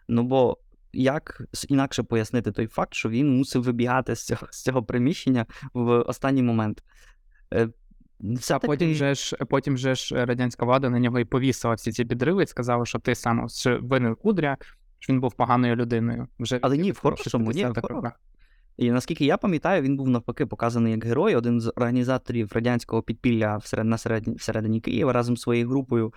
Ну 0.09 0.23
бо 0.23 0.59
як 0.93 1.43
інакше 1.69 2.03
пояснити 2.03 2.53
той 2.53 2.67
факт, 2.67 2.95
що 2.95 3.09
він 3.09 3.37
мусив 3.37 3.63
вибігати 3.63 4.17
з 4.17 4.27
цього, 4.27 4.47
з 4.51 4.63
цього 4.63 4.83
приміщення 4.83 5.47
в 5.75 6.01
останній 6.01 6.43
момент? 6.43 6.83
Е, 8.23 8.37
А 8.51 8.59
потім 8.59 8.95
же 8.95 9.15
ж 9.15 9.37
потім 9.37 9.79
же 9.79 9.95
ж 9.95 10.25
радянська 10.25 10.65
влада 10.65 10.91
на 10.91 10.99
нього 10.99 11.19
і 11.19 11.25
повісила 11.25 11.75
всі 11.75 11.93
ці 11.93 12.05
підриви 12.05 12.43
і 12.43 12.47
сказала, 12.47 12.87
що 12.87 12.99
ти 12.99 13.15
сам 13.15 13.49
що 13.49 13.79
винен 13.83 14.15
Кудря, 14.15 14.57
що 14.99 15.13
він 15.13 15.21
був 15.21 15.35
поганою 15.35 15.77
людиною. 15.77 16.29
Вже 16.39 16.59
Але 16.63 16.77
ні, 16.77 16.93
в 16.93 16.99
хорошому, 16.99 17.53
ні, 17.53 17.65
в 17.65 17.81
хорошому. 17.81 18.13
І 18.77 18.91
наскільки 18.91 19.25
я 19.25 19.37
пам'ятаю, 19.37 19.83
він 19.83 19.97
був 19.97 20.09
навпаки 20.09 20.47
показаний 20.47 20.93
як 20.93 21.05
герой, 21.05 21.37
один 21.37 21.61
з 21.61 21.73
організаторів 21.77 22.53
радянського 22.53 23.03
підпілля 23.03 23.57
всеред, 23.57 23.87
на 23.87 23.99
середні, 23.99 24.35
всередині 24.35 24.81
Києва 24.81 25.13
разом 25.13 25.37
з 25.37 25.41
своєю 25.41 25.69
групою, 25.69 26.13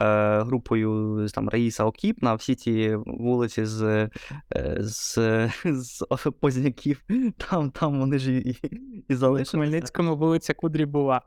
е, 0.00 0.40
групою 0.42 1.26
там 1.34 1.48
Раїса 1.48 1.84
Окіп 1.84 2.22
на 2.22 2.34
всі 2.34 2.54
ці 2.54 2.96
вулиці 3.06 3.64
з, 3.64 3.82
е, 3.82 4.76
з, 4.80 5.18
з 5.64 6.02
позняків. 6.40 7.02
Там, 7.50 7.70
там 7.70 8.00
вони 8.00 8.18
ж 8.18 8.32
і, 8.32 8.50
і, 8.50 8.56
і 9.08 9.14
В. 9.14 9.44
Хмельницькому 9.44 10.16
вулиця 10.16 10.54
Кудрі 10.54 10.86
була. 10.86 11.22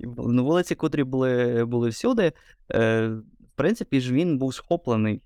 На 0.00 0.42
вулиці, 0.42 0.74
котрі 0.74 1.04
були, 1.04 1.64
були 1.64 1.88
всюди. 1.88 2.32
Е, 2.74 3.06
в 3.40 3.56
принципі 3.56 4.00
ж 4.00 4.12
він 4.12 4.38
був 4.38 4.54
схоплений 4.54 5.22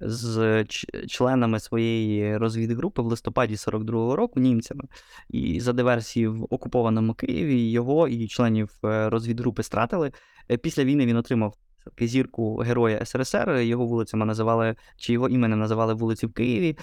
з 0.00 0.64
ч- 0.64 1.06
членами 1.06 1.60
своєї 1.60 2.36
розвідгрупи 2.36 3.02
в 3.02 3.06
листопаді 3.06 3.54
42-го 3.54 4.16
року 4.16 4.40
німцями. 4.40 4.84
І 5.30 5.60
за 5.60 5.72
диверсії 5.72 6.28
в 6.28 6.44
окупованому 6.50 7.14
Києві 7.14 7.70
його 7.70 8.08
і 8.08 8.28
членів 8.28 8.70
е, 8.84 9.08
розвідгрупи 9.10 9.62
стратили. 9.62 10.12
Е, 10.50 10.56
Після 10.56 10.84
війни 10.84 11.06
він 11.06 11.16
отримав 11.16 11.54
зірку 12.00 12.56
Героя 12.56 13.04
СРСР. 13.04 13.50
Його 13.60 13.86
вулицями 13.86 14.26
називали, 14.26 14.74
чи 14.96 15.12
його 15.12 15.28
іменем 15.28 15.58
називали 15.58 15.94
вулиці 15.94 16.26
в 16.26 16.32
Києві. 16.32 16.76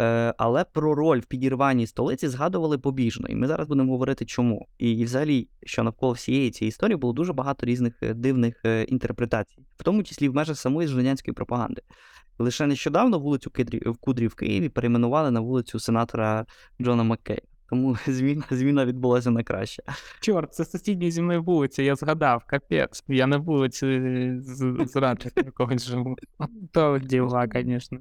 Е, 0.00 0.34
Але 0.38 0.64
про 0.64 0.94
роль 0.94 1.20
в 1.20 1.24
підірванні 1.24 1.86
столиці 1.86 2.28
згадували 2.28 2.78
побіжно. 2.78 3.28
І 3.28 3.34
ми 3.34 3.46
зараз 3.46 3.68
будемо 3.68 3.92
говорити, 3.92 4.24
чому. 4.24 4.68
І, 4.78 5.04
взагалі, 5.04 5.48
що 5.62 5.82
навколо 5.82 6.12
всієї 6.12 6.50
цієї 6.50 6.68
історії 6.68 6.96
було 6.96 7.12
дуже 7.12 7.32
багато 7.32 7.66
різних 7.66 8.02
е, 8.02 8.14
дивних 8.14 8.60
е, 8.64 8.82
інтерпретацій, 8.82 9.58
в 9.76 9.82
тому 9.82 10.02
числі 10.02 10.28
в 10.28 10.34
межах 10.34 10.58
самої 10.58 10.88
ж 10.88 11.14
пропаганди. 11.36 11.82
Лише 12.38 12.66
нещодавно 12.66 13.18
вулицю 13.18 13.50
Кидрі 13.50 13.78
в 13.78 13.96
Кудрі 13.96 14.26
в 14.26 14.34
Києві 14.34 14.68
перейменували 14.68 15.30
на 15.30 15.40
вулицю 15.40 15.78
сенатора 15.78 16.46
Джона 16.80 17.02
Маккея. 17.02 17.40
Тому 17.70 17.96
зміна, 18.06 18.44
зміна 18.50 18.84
відбулася 18.84 19.30
на 19.30 19.42
краще. 19.42 19.82
Чорт, 20.20 20.54
це 20.54 20.64
сусідня 20.64 21.10
зі 21.10 21.22
мною 21.22 21.42
вулиця, 21.42 21.82
я 21.82 21.96
згадав, 21.96 22.44
капець. 22.46 23.04
Я 23.08 23.26
на 23.26 23.36
вулиці 23.36 23.86
з, 24.38 24.76
з 24.86 24.96
радчика 24.96 25.40
якогось 25.44 25.86
живу. 25.86 26.16
То 26.72 26.98
діла, 26.98 27.48
звісно. 27.54 27.98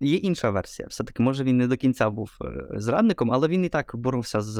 Є 0.00 0.16
інша 0.16 0.50
версія. 0.50 0.88
Все-таки, 0.88 1.22
може, 1.22 1.44
він 1.44 1.56
не 1.56 1.66
до 1.66 1.76
кінця 1.76 2.10
був 2.10 2.38
е, 2.40 2.66
зрадником, 2.80 3.32
але 3.32 3.48
він 3.48 3.64
і 3.64 3.68
так 3.68 3.92
боровся 3.96 4.40
з, 4.40 4.56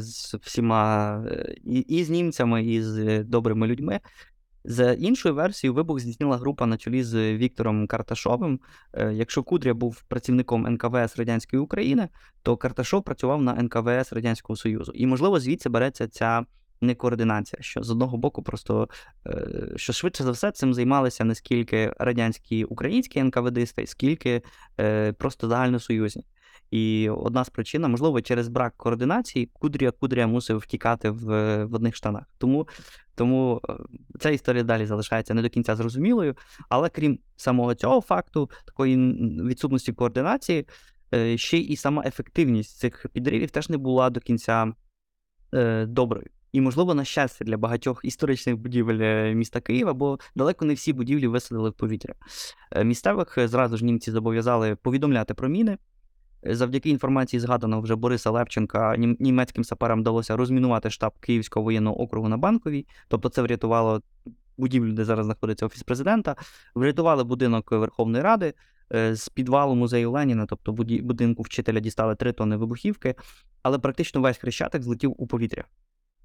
з 0.00 0.34
всіма 0.34 1.14
е, 1.30 1.54
і, 1.64 1.78
і 1.78 2.04
з 2.04 2.10
німцями, 2.10 2.64
і 2.64 2.82
з 2.82 2.98
е, 2.98 3.24
добрими 3.24 3.66
людьми. 3.66 4.00
За 4.64 4.92
іншою 4.92 5.34
версією, 5.34 5.74
вибух 5.74 6.00
здійснила 6.00 6.36
група 6.36 6.66
на 6.66 6.76
чолі 6.76 7.02
з 7.02 7.34
Віктором 7.34 7.86
Карташовим. 7.86 8.60
Якщо 9.12 9.42
Кудря 9.42 9.74
був 9.74 10.02
працівником 10.02 10.66
НКВС 10.66 11.14
Радянської 11.18 11.62
України, 11.62 12.08
то 12.42 12.56
Карташов 12.56 13.02
працював 13.04 13.42
на 13.42 13.54
НКВС 13.62 14.14
Радянського 14.14 14.56
Союзу. 14.56 14.92
І, 14.94 15.06
можливо, 15.06 15.40
звідси 15.40 15.68
береться 15.68 16.08
ця 16.08 16.44
некоординація, 16.82 17.62
що 17.62 17.82
з 17.82 17.90
одного 17.90 18.16
боку, 18.16 18.42
просто 18.42 18.88
е, 19.26 19.72
що 19.76 19.92
швидше 19.92 20.24
за 20.24 20.30
все 20.30 20.50
цим 20.50 20.74
займалися 20.74 21.24
не 21.24 21.34
скільки 21.34 21.94
радянські 21.98 22.64
українські 22.64 23.22
НКВДисти, 23.22 23.86
скільки 23.86 24.42
е, 24.80 25.12
просто 25.12 25.48
загальносоюзні. 25.48 26.24
І 26.70 27.10
одна 27.10 27.44
з 27.44 27.48
причин, 27.48 27.82
можливо, 27.82 28.20
через 28.20 28.48
брак 28.48 28.74
координації, 28.76 29.50
Кудря 29.52 29.90
Кудря 29.90 30.26
мусив 30.26 30.58
втікати 30.58 31.10
в, 31.10 31.24
в 31.64 31.74
одних 31.74 31.96
штанах. 31.96 32.24
Тому, 32.38 32.68
тому 33.14 33.60
е, 33.68 33.72
ця 34.20 34.30
історія 34.30 34.62
далі 34.62 34.86
залишається 34.86 35.34
не 35.34 35.42
до 35.42 35.48
кінця 35.48 35.76
зрозумілою. 35.76 36.36
Але 36.68 36.88
крім 36.88 37.18
самого 37.36 37.74
цього 37.74 38.00
факту, 38.00 38.50
такої 38.66 38.96
відсутності 39.42 39.92
координації, 39.92 40.66
ще 41.36 41.58
і 41.58 41.76
сама 41.76 42.02
ефективність 42.06 42.78
цих 42.78 43.06
підривів 43.12 43.50
теж 43.50 43.68
не 43.68 43.76
була 43.76 44.10
до 44.10 44.20
кінця 44.20 44.72
доброю. 45.86 46.26
І, 46.52 46.60
можливо, 46.60 46.94
на 46.94 47.04
щастя 47.04 47.44
для 47.44 47.56
багатьох 47.56 48.00
історичних 48.04 48.56
будівель 48.56 48.98
е, 49.00 49.34
міста 49.34 49.60
Києва, 49.60 49.92
бо 49.92 50.18
далеко 50.36 50.64
не 50.64 50.74
всі 50.74 50.92
будівлі 50.92 51.26
висадили 51.26 51.70
в 51.70 51.72
повітря. 51.72 52.14
Е, 52.70 52.84
Місцевих 52.84 53.38
е, 53.38 53.48
зразу 53.48 53.76
ж 53.76 53.84
німці 53.84 54.10
зобов'язали 54.10 54.76
повідомляти 54.76 55.34
про 55.34 55.48
міни. 55.48 55.78
Завдяки 56.44 56.90
інформації 56.90 57.40
згаданого 57.40 57.82
вже 57.82 57.96
Бориса 57.96 58.30
Левченка, 58.30 58.96
німецьким 58.96 59.64
саперам 59.64 60.00
вдалося 60.00 60.36
розмінувати 60.36 60.90
штаб 60.90 61.12
Київського 61.20 61.64
воєнного 61.64 62.00
округу 62.00 62.28
на 62.28 62.36
Банковій. 62.36 62.86
Тобто 63.08 63.28
це 63.28 63.42
врятувало 63.42 64.02
будівлю, 64.56 64.92
де 64.92 65.04
зараз 65.04 65.26
знаходиться 65.26 65.66
офіс 65.66 65.82
президента, 65.82 66.36
врятували 66.74 67.24
будинок 67.24 67.72
Верховної 67.72 68.24
Ради. 68.24 68.54
З 69.12 69.28
підвалу 69.28 69.74
музею 69.74 70.10
Леніна, 70.10 70.46
тобто 70.46 70.72
будинку 70.72 71.42
вчителя, 71.42 71.80
дістали 71.80 72.14
3 72.14 72.32
тонни 72.32 72.56
вибухівки, 72.56 73.14
але 73.62 73.78
практично 73.78 74.20
весь 74.20 74.38
хрещатик 74.38 74.82
злетів 74.82 75.14
у 75.18 75.26
повітря. 75.26 75.64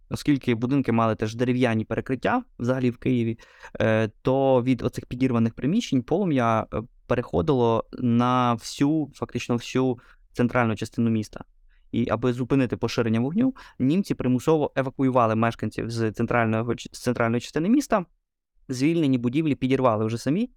Оскільки 0.09 0.55
будинки 0.55 0.91
мали 0.91 1.15
теж 1.15 1.35
дерев'яні 1.35 1.85
перекриття 1.85 2.43
взагалі 2.59 2.89
в 2.89 2.97
Києві, 2.97 3.39
е, 3.81 4.07
то 4.21 4.63
від 4.63 4.81
оцих 4.81 5.05
підірваних 5.05 5.53
приміщень 5.53 6.03
полум'я 6.03 6.67
е, 6.73 6.81
переходило 7.07 7.85
на 7.99 8.53
всю, 8.53 9.11
фактично 9.13 9.55
всю 9.55 9.99
центральну 10.33 10.75
частину 10.75 11.09
міста. 11.09 11.43
І 11.91 12.09
аби 12.09 12.33
зупинити 12.33 12.77
поширення 12.77 13.19
вогню, 13.19 13.55
німці 13.79 14.13
примусово 14.15 14.71
евакуювали 14.75 15.35
мешканців 15.35 15.89
з 15.89 16.11
центрального 16.11 16.75
ч- 16.75 16.89
з 16.93 16.99
центральної 16.99 17.41
частини 17.41 17.69
міста. 17.69 18.05
Звільнені 18.69 19.17
будівлі 19.17 19.55
підірвали 19.55 20.05
вже 20.05 20.17
самі 20.17 20.49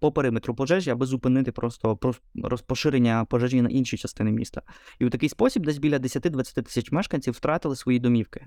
по 0.00 0.12
периметру 0.12 0.54
пожежі, 0.54 0.90
аби 0.90 1.06
зупинити 1.06 1.52
просто 1.52 1.98
розпоширення 2.34 3.24
пожежі 3.24 3.62
на 3.62 3.68
інші 3.68 3.96
частини 3.96 4.30
міста. 4.30 4.62
І 4.98 5.06
у 5.06 5.10
такий 5.10 5.28
спосіб 5.28 5.66
десь 5.66 5.78
біля 5.78 5.98
10-20 5.98 6.62
тисяч 6.62 6.92
мешканців 6.92 7.34
втратили 7.34 7.76
свої 7.76 7.98
домівки. 7.98 8.46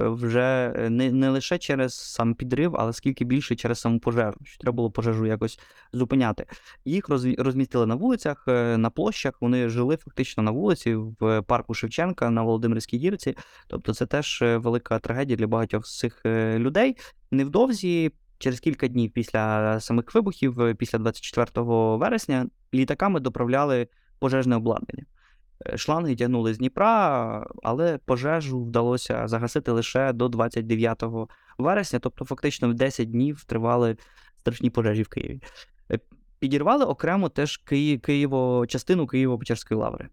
Е, 0.00 0.08
Вже 0.08 0.72
е, 0.76 0.90
не, 0.90 1.12
не 1.12 1.30
лише 1.30 1.58
через 1.58 1.94
сам 1.94 2.34
підрив, 2.34 2.76
але 2.76 2.92
скільки 2.92 3.24
більше 3.24 3.56
через 3.56 3.80
саму 3.80 4.00
пожежу, 4.00 4.36
що 4.44 4.58
треба 4.58 4.76
було 4.76 4.90
пожежу 4.90 5.26
якось 5.26 5.58
зупиняти. 5.92 6.46
Їх 6.84 7.08
розмістили 7.38 7.86
на 7.86 7.94
вулицях, 7.94 8.44
е, 8.48 8.76
на 8.76 8.90
площах. 8.90 9.34
Вони 9.40 9.68
жили 9.68 9.96
фактично 9.96 10.42
на 10.42 10.50
вулиці 10.50 10.94
в 10.94 11.42
парку 11.42 11.74
Шевченка 11.74 12.30
на 12.30 12.42
Володимирській 12.42 12.98
гірці. 12.98 13.36
Тобто, 13.66 13.94
це 13.94 14.06
теж 14.06 14.42
е, 14.42 14.56
велика 14.56 14.98
трагедія 14.98 15.36
для 15.36 15.46
багатьох 15.46 15.86
з 15.86 15.98
цих 15.98 16.22
е, 16.26 16.58
людей. 16.58 16.96
Невдовзі, 17.30 18.12
через 18.38 18.60
кілька 18.60 18.88
днів 18.88 19.10
після 19.12 19.80
самих 19.80 20.14
вибухів, 20.14 20.60
е, 20.60 20.74
після 20.74 20.98
24 20.98 21.96
вересня, 21.96 22.46
літаками 22.74 23.20
доправляли 23.20 23.88
пожежне 24.18 24.56
обладнання. 24.56 25.04
Е, 25.66 25.78
Шланги 25.78 26.16
тягнули 26.16 26.54
з 26.54 26.58
Дніпра, 26.58 27.46
але 27.62 27.98
пожежу 27.98 28.64
вдалося 28.64 29.28
загасити 29.28 29.70
лише 29.70 30.12
до 30.12 30.28
29 30.28 31.28
вересня, 31.58 31.98
тобто 31.98 32.24
фактично 32.24 32.68
в 32.68 32.74
10 32.74 33.10
днів 33.10 33.44
тривали 33.44 33.96
страшні 34.40 34.70
пожежі 34.70 35.02
в 35.02 35.08
Києві. 35.08 35.42
Е, 35.90 35.98
Підірвали 36.38 36.84
окремо 36.84 37.28
теж 37.28 37.56
Києво, 38.02 38.66
частину 38.66 39.04
Києво-Печерської 39.04 39.76
лаври, 39.76 40.08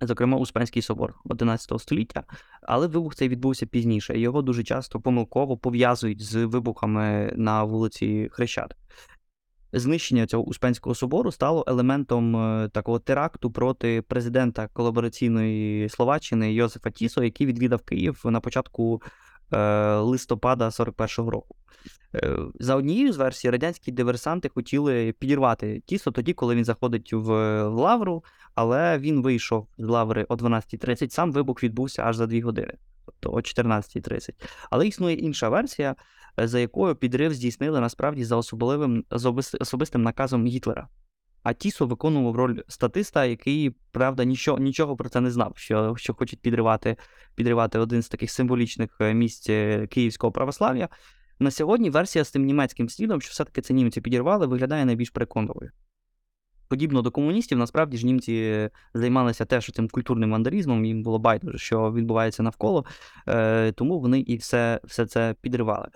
зокрема 0.00 0.38
Успенський 0.38 0.82
собор 0.82 1.14
11 1.24 1.80
століття. 1.80 2.24
Але 2.62 2.86
вибух 2.86 3.14
цей 3.14 3.28
відбувся 3.28 3.66
пізніше. 3.66 4.18
Його 4.18 4.42
дуже 4.42 4.64
часто 4.64 5.00
помилково 5.00 5.56
пов'язують 5.56 6.22
з 6.22 6.44
вибухами 6.44 7.32
на 7.36 7.64
вулиці 7.64 8.28
Хрещат. 8.32 8.74
Знищення 9.72 10.26
цього 10.26 10.44
Успенського 10.44 10.94
собору 10.94 11.32
стало 11.32 11.64
елементом 11.66 12.36
е, 12.36 12.68
такого 12.68 12.98
теракту 12.98 13.50
проти 13.50 14.02
президента 14.02 14.68
колабораційної 14.72 15.88
Словаччини 15.88 16.52
Йозефа 16.52 16.90
Тісо, 16.90 17.24
який 17.24 17.46
відвідав 17.46 17.82
Київ 17.82 18.20
на 18.24 18.40
початку 18.40 19.02
листопада 20.00 20.68
41-го 20.68 21.30
року. 21.30 21.56
Е, 22.14 22.36
За 22.60 22.76
однією 22.76 23.12
з 23.12 23.16
версій, 23.16 23.50
радянські 23.50 23.92
диверсанти 23.92 24.48
хотіли 24.48 25.14
підірвати 25.18 25.82
Тісо 25.86 26.10
тоді, 26.10 26.32
коли 26.32 26.54
він 26.54 26.64
заходить 26.64 27.12
в, 27.12 27.22
в 27.68 27.74
Лавру, 27.74 28.24
але 28.54 28.98
він 28.98 29.22
вийшов 29.22 29.68
з 29.78 29.88
Лаври 29.88 30.26
о 30.28 30.34
12.30, 30.34 31.10
сам 31.10 31.32
вибух 31.32 31.62
відбувся 31.62 32.02
аж 32.02 32.16
за 32.16 32.26
2 32.26 32.40
години, 32.40 32.74
тобто 33.06 33.30
о 33.30 33.36
14.30. 33.36 34.30
Але 34.70 34.86
існує 34.86 35.16
інша 35.16 35.48
версія, 35.48 35.96
е, 36.40 36.48
за 36.48 36.60
якою 36.60 36.96
підрив 36.96 37.34
здійснили 37.34 37.80
насправді 37.80 38.24
за 38.24 38.36
особливим 38.36 39.04
за 39.10 39.30
особистим 39.60 40.02
наказом 40.02 40.46
Гітлера. 40.46 40.88
А 41.42 41.52
Тісо 41.52 41.86
виконував 41.86 42.36
роль 42.36 42.60
статиста, 42.68 43.24
який, 43.24 43.70
правда, 43.92 44.24
нічого, 44.24 44.58
нічого 44.58 44.96
про 44.96 45.08
це 45.08 45.20
не 45.20 45.30
знав, 45.30 45.52
що, 45.56 45.94
що 45.96 46.14
хочуть 46.14 46.40
підривати, 46.40 46.96
підривати 47.34 47.78
один 47.78 48.02
з 48.02 48.08
таких 48.08 48.30
символічних 48.30 48.96
е, 49.00 49.14
місць 49.14 49.50
е, 49.50 49.86
київського 49.86 50.32
православ'я. 50.32 50.88
На 51.40 51.50
сьогодні 51.50 51.90
версія 51.90 52.24
з 52.24 52.30
тим 52.30 52.44
німецьким 52.44 52.88
слідом, 52.88 53.20
що 53.20 53.30
все-таки 53.30 53.60
це 53.60 53.74
німці 53.74 54.00
підірвали, 54.00 54.46
виглядає 54.46 54.84
найбільш 54.84 55.10
переконливою. 55.10 55.70
подібно 56.68 57.02
до 57.02 57.10
комуністів, 57.10 57.58
насправді 57.58 57.96
ж 57.96 58.06
німці 58.06 58.68
займалися 58.94 59.44
теж 59.44 59.70
цим 59.70 59.88
культурним 59.88 60.30
вандалізмом, 60.30 60.84
їм 60.84 61.02
було 61.02 61.18
байдуже, 61.18 61.58
що 61.58 61.92
відбувається 61.92 62.42
навколо, 62.42 62.84
е, 63.28 63.72
тому 63.72 64.00
вони 64.00 64.20
і 64.20 64.36
все, 64.36 64.80
все 64.84 65.06
це 65.06 65.34
підривали. 65.40 65.88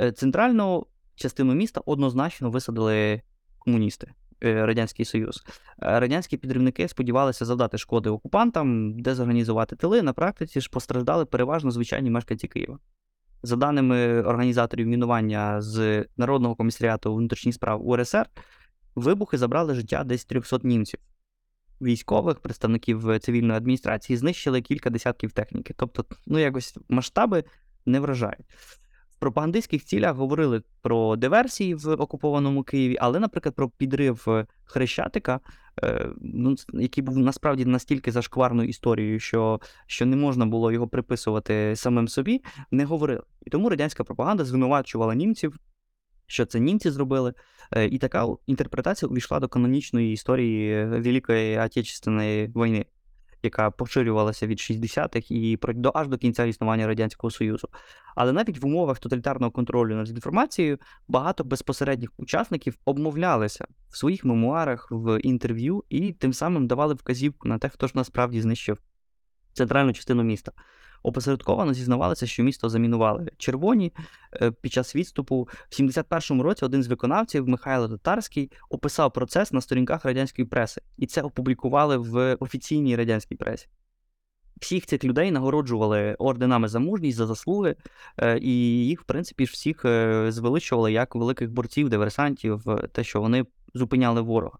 Е, 0.00 0.12
Центральну 0.12 0.86
частину 1.14 1.54
міста 1.54 1.80
однозначно 1.86 2.50
висадили 2.50 3.22
комуністи. 3.58 4.12
Е, 4.44 4.66
Радянський 4.66 5.04
Союз. 5.04 5.42
Е, 5.82 6.00
Радянські 6.00 6.36
підривники 6.36 6.88
сподівалися 6.88 7.44
завдати 7.44 7.78
шкоди 7.78 8.10
окупантам, 8.10 9.00
дезорганізувати 9.00 9.76
тили. 9.76 10.02
На 10.02 10.12
практиці 10.12 10.60
ж 10.60 10.70
постраждали 10.70 11.24
переважно 11.24 11.70
звичайні 11.70 12.10
мешканці 12.10 12.48
Києва. 12.48 12.78
За 13.42 13.56
даними 13.56 14.22
організаторів 14.22 14.86
мінування 14.86 15.60
з 15.60 16.06
Народного 16.16 16.54
комісаріату 16.54 17.14
внутрішніх 17.14 17.54
справ 17.54 17.88
УРСР, 17.88 18.26
вибухи 18.94 19.38
забрали 19.38 19.74
життя 19.74 20.04
десь 20.04 20.24
300 20.24 20.58
німців. 20.62 21.00
Військових, 21.80 22.40
представників 22.40 23.18
цивільної 23.20 23.56
адміністрації 23.56 24.16
знищили 24.16 24.60
кілька 24.60 24.90
десятків 24.90 25.32
техніки. 25.32 25.74
Тобто, 25.76 26.04
ну 26.26 26.38
якось 26.38 26.78
масштаби 26.88 27.44
не 27.86 28.00
вражають. 28.00 28.46
Пропагандистських 29.22 29.84
цілях 29.84 30.16
говорили 30.16 30.62
про 30.80 31.16
диверсії 31.16 31.74
в 31.74 31.92
окупованому 31.92 32.62
Києві, 32.62 32.96
але, 33.00 33.20
наприклад, 33.20 33.54
про 33.54 33.68
підрив 33.68 34.24
е, 34.28 34.46
Хрещатика, 34.64 35.40
е, 35.82 36.08
ну, 36.20 36.56
який 36.72 37.04
був 37.04 37.18
насправді 37.18 37.64
настільки 37.64 38.12
зашкварною 38.12 38.68
історією, 38.68 39.20
що, 39.20 39.60
що 39.86 40.06
не 40.06 40.16
можна 40.16 40.46
було 40.46 40.72
його 40.72 40.88
приписувати 40.88 41.76
самим 41.76 42.08
собі, 42.08 42.42
не 42.70 42.84
говорили. 42.84 43.22
І 43.46 43.50
тому 43.50 43.68
радянська 43.68 44.04
пропаганда 44.04 44.44
звинувачувала 44.44 45.14
німців, 45.14 45.56
що 46.26 46.46
це 46.46 46.60
німці 46.60 46.90
зробили. 46.90 47.34
Е, 47.72 47.86
І 47.86 47.98
така 47.98 48.26
інтерпретація 48.46 49.08
увійшла 49.08 49.40
до 49.40 49.48
канонічної 49.48 50.12
історії 50.12 50.84
Великої 50.84 51.58
Отечественної 51.58 52.46
війни, 52.46 52.86
яка 53.42 53.70
поширювалася 53.70 54.46
від 54.46 54.58
60-х 54.58 55.26
і 55.30 55.58
до 55.74 55.92
аж 55.94 56.08
до 56.08 56.18
кінця 56.18 56.44
існування 56.44 56.86
Радянського 56.86 57.30
Союзу. 57.30 57.68
Але 58.16 58.32
навіть 58.32 58.58
в 58.58 58.66
умовах 58.66 58.98
тоталітарного 58.98 59.50
контролю 59.50 59.94
над 59.94 60.08
інформацією 60.08 60.78
багато 61.08 61.44
безпосередніх 61.44 62.10
учасників 62.16 62.78
обмовлялися 62.84 63.66
в 63.90 63.96
своїх 63.96 64.24
мемуарах, 64.24 64.88
в 64.90 65.18
інтерв'ю 65.20 65.84
і 65.88 66.12
тим 66.12 66.32
самим 66.32 66.66
давали 66.66 66.94
вказівку 66.94 67.48
на 67.48 67.58
те, 67.58 67.68
хто 67.68 67.86
ж 67.86 67.92
насправді 67.96 68.40
знищив 68.40 68.78
центральну 69.52 69.92
частину 69.92 70.22
міста. 70.22 70.52
Опосередковано 71.02 71.74
зізнавалися, 71.74 72.26
що 72.26 72.42
місто 72.42 72.68
замінували 72.68 73.30
червоні 73.36 73.92
е, 74.42 74.50
під 74.50 74.72
час 74.72 74.96
відступу. 74.96 75.48
В 75.70 75.80
71-му 75.80 76.42
році 76.42 76.64
один 76.64 76.82
з 76.82 76.86
виконавців, 76.86 77.48
Михайло 77.48 77.88
Татарський, 77.88 78.50
описав 78.70 79.12
процес 79.12 79.52
на 79.52 79.60
сторінках 79.60 80.04
радянської 80.04 80.46
преси, 80.46 80.82
і 80.98 81.06
це 81.06 81.22
опублікували 81.22 81.96
в 81.96 82.36
офіційній 82.40 82.96
радянській 82.96 83.36
пресі. 83.36 83.68
Всіх 84.60 84.86
цих 84.86 85.04
людей 85.04 85.30
нагороджували 85.30 86.14
орденами 86.18 86.68
за 86.68 86.78
мужність, 86.78 87.18
за 87.18 87.26
заслуги, 87.26 87.76
е, 88.18 88.38
і 88.38 88.86
їх, 88.86 89.00
в 89.00 89.04
принципі, 89.04 89.46
ж 89.46 89.52
всіх 89.52 89.84
е, 89.84 90.26
звеличували 90.32 90.92
як 90.92 91.14
великих 91.14 91.50
борців, 91.50 91.88
диверсантів, 91.88 92.64
те, 92.92 93.04
що 93.04 93.20
вони 93.20 93.46
зупиняли 93.74 94.20
ворога. 94.20 94.58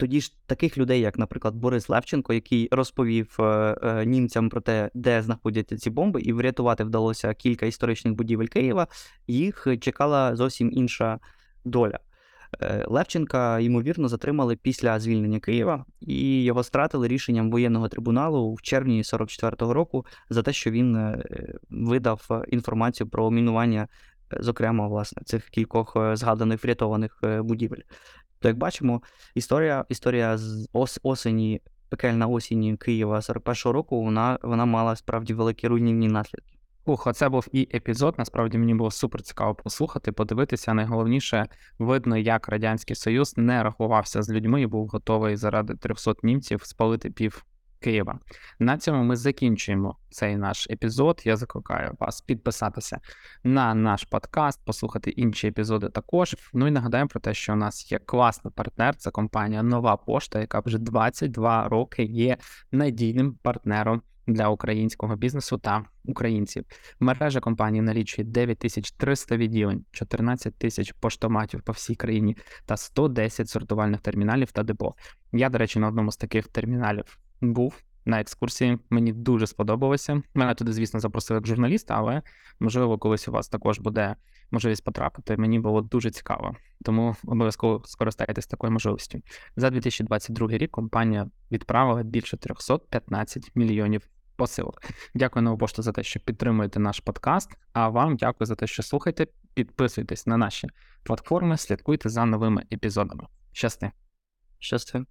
Тоді 0.00 0.20
ж 0.20 0.32
таких 0.46 0.78
людей, 0.78 1.00
як, 1.00 1.18
наприклад, 1.18 1.54
Борис 1.54 1.88
Левченко, 1.88 2.32
який 2.32 2.68
розповів 2.72 3.36
е, 3.40 3.76
е, 3.82 4.04
німцям 4.06 4.48
про 4.48 4.60
те, 4.60 4.90
де 4.94 5.22
знаходяться 5.22 5.76
ці 5.76 5.90
бомби, 5.90 6.20
і 6.20 6.32
врятувати 6.32 6.84
вдалося 6.84 7.34
кілька 7.34 7.66
історичних 7.66 8.14
будівель 8.14 8.46
Києва, 8.46 8.86
їх 9.26 9.66
чекала 9.80 10.36
зовсім 10.36 10.72
інша 10.72 11.18
доля. 11.64 11.98
Е, 12.60 12.84
Левченка, 12.88 13.58
ймовірно, 13.58 14.08
затримали 14.08 14.56
після 14.56 15.00
звільнення 15.00 15.40
Києва, 15.40 15.84
і 16.00 16.44
його 16.44 16.62
стратили 16.62 17.08
рішенням 17.08 17.50
воєнного 17.50 17.88
трибуналу 17.88 18.54
в 18.54 18.62
червні 18.62 19.02
44-го 19.02 19.74
року 19.74 20.06
за 20.30 20.42
те, 20.42 20.52
що 20.52 20.70
він 20.70 21.16
видав 21.70 22.44
інформацію 22.48 23.08
про 23.08 23.30
мінування, 23.30 23.88
зокрема, 24.40 24.88
власне, 24.88 25.22
цих 25.24 25.44
кількох 25.44 25.96
згаданих 26.14 26.64
врятованих 26.64 27.20
будівель. 27.42 27.82
То, 28.40 28.48
як 28.48 28.58
бачимо, 28.58 29.02
історія, 29.34 29.84
історія 29.88 30.38
з 30.38 30.68
ос, 30.72 31.00
осені, 31.02 31.60
пекельна 31.88 32.26
осінь 32.26 32.76
Києва 32.76 33.18
41-го 33.18 33.72
року, 33.72 34.02
вона, 34.02 34.38
вона 34.42 34.64
мала 34.64 34.96
справді 34.96 35.34
великі 35.34 35.68
руйнівні 35.68 36.08
наслідки. 36.08 36.60
Ух, 36.84 37.06
оце 37.06 37.28
був 37.28 37.46
і 37.52 37.68
епізод. 37.74 38.14
Насправді 38.18 38.58
мені 38.58 38.74
було 38.74 38.90
супер 38.90 39.22
цікаво 39.22 39.54
послухати, 39.54 40.12
подивитися. 40.12 40.74
Найголовніше 40.74 41.46
видно, 41.78 42.16
як 42.16 42.48
радянський 42.48 42.96
союз 42.96 43.36
не 43.36 43.62
рахувався 43.62 44.22
з 44.22 44.30
людьми 44.30 44.62
і 44.62 44.66
був 44.66 44.88
готовий 44.88 45.36
заради 45.36 45.74
300 45.74 46.14
німців 46.22 46.64
спалити 46.64 47.10
пів 47.10 47.44
Києва. 47.80 48.18
На 48.58 48.78
цьому 48.78 49.04
ми 49.04 49.16
закінчуємо 49.16 49.96
цей 50.10 50.36
наш 50.36 50.66
епізод. 50.70 51.22
Я 51.24 51.36
закликаю 51.36 51.96
вас 52.00 52.20
підписатися 52.20 53.00
на 53.44 53.74
наш 53.74 54.04
подкаст, 54.04 54.64
послухати 54.64 55.10
інші 55.10 55.48
епізоди 55.48 55.88
також. 55.88 56.36
Ну 56.52 56.66
і 56.68 56.70
нагадаємо 56.70 57.08
про 57.08 57.20
те, 57.20 57.34
що 57.34 57.52
у 57.52 57.56
нас 57.56 57.92
є 57.92 57.98
класний 57.98 58.52
партнер. 58.56 58.96
Це 58.96 59.10
компанія 59.10 59.62
Нова 59.62 59.96
Пошта, 59.96 60.40
яка 60.40 60.60
вже 60.60 60.78
22 60.78 61.68
роки 61.68 62.02
є 62.02 62.36
надійним 62.72 63.34
партнером 63.42 64.02
для 64.26 64.48
українського 64.48 65.16
бізнесу 65.16 65.58
та 65.58 65.84
українців. 66.04 66.64
Мережа 67.00 67.40
компанії 67.40 67.82
налічує 67.82 68.28
9300 68.28 69.36
відділень, 69.36 69.84
14 69.90 70.54
тисяч 70.58 70.92
поштоматів 70.92 71.62
по 71.62 71.72
всій 71.72 71.94
країні 71.94 72.36
та 72.66 72.76
110 72.76 73.48
сортувальних 73.48 74.00
терміналів 74.00 74.52
та 74.52 74.62
депо. 74.62 74.94
Я, 75.32 75.48
до 75.48 75.58
речі, 75.58 75.78
на 75.78 75.88
одному 75.88 76.12
з 76.12 76.16
таких 76.16 76.48
терміналів 76.48 77.18
був 77.40 77.82
на 78.04 78.20
екскурсії. 78.20 78.78
Мені 78.90 79.12
дуже 79.12 79.46
сподобалося. 79.46 80.22
Мене 80.34 80.54
туди, 80.54 80.72
звісно, 80.72 81.00
запросили 81.00 81.38
як 81.38 81.46
журналіста, 81.46 81.94
але 81.96 82.22
можливо, 82.60 82.98
колись 82.98 83.28
у 83.28 83.32
вас 83.32 83.48
також 83.48 83.78
буде 83.78 84.16
можливість 84.50 84.84
потрапити. 84.84 85.36
Мені 85.36 85.58
було 85.58 85.80
дуже 85.80 86.10
цікаво, 86.10 86.56
тому 86.84 87.16
обов'язково 87.24 87.82
скористайтесь 87.84 88.46
такою 88.46 88.72
можливістю. 88.72 89.20
За 89.56 89.70
2022 89.70 90.48
рік 90.48 90.70
компанія 90.70 91.30
відправила 91.50 92.02
більше 92.02 92.36
315 92.36 93.50
мільйонів 93.54 94.08
посилок. 94.36 94.80
Дякую 95.14 95.42
нову 95.42 95.58
пошту 95.58 95.82
за 95.82 95.92
те, 95.92 96.02
що 96.02 96.20
підтримуєте 96.20 96.80
наш 96.80 97.00
подкаст. 97.00 97.50
А 97.72 97.88
вам 97.88 98.16
дякую 98.16 98.46
за 98.46 98.54
те, 98.54 98.66
що 98.66 98.82
слухаєте. 98.82 99.26
Підписуйтесь 99.54 100.26
на 100.26 100.36
наші 100.36 100.68
платформи, 101.02 101.56
слідкуйте 101.56 102.08
за 102.08 102.24
новими 102.24 102.64
епізодами. 102.72 103.26
Щасти! 103.52 103.90
Щасти. 104.58 105.04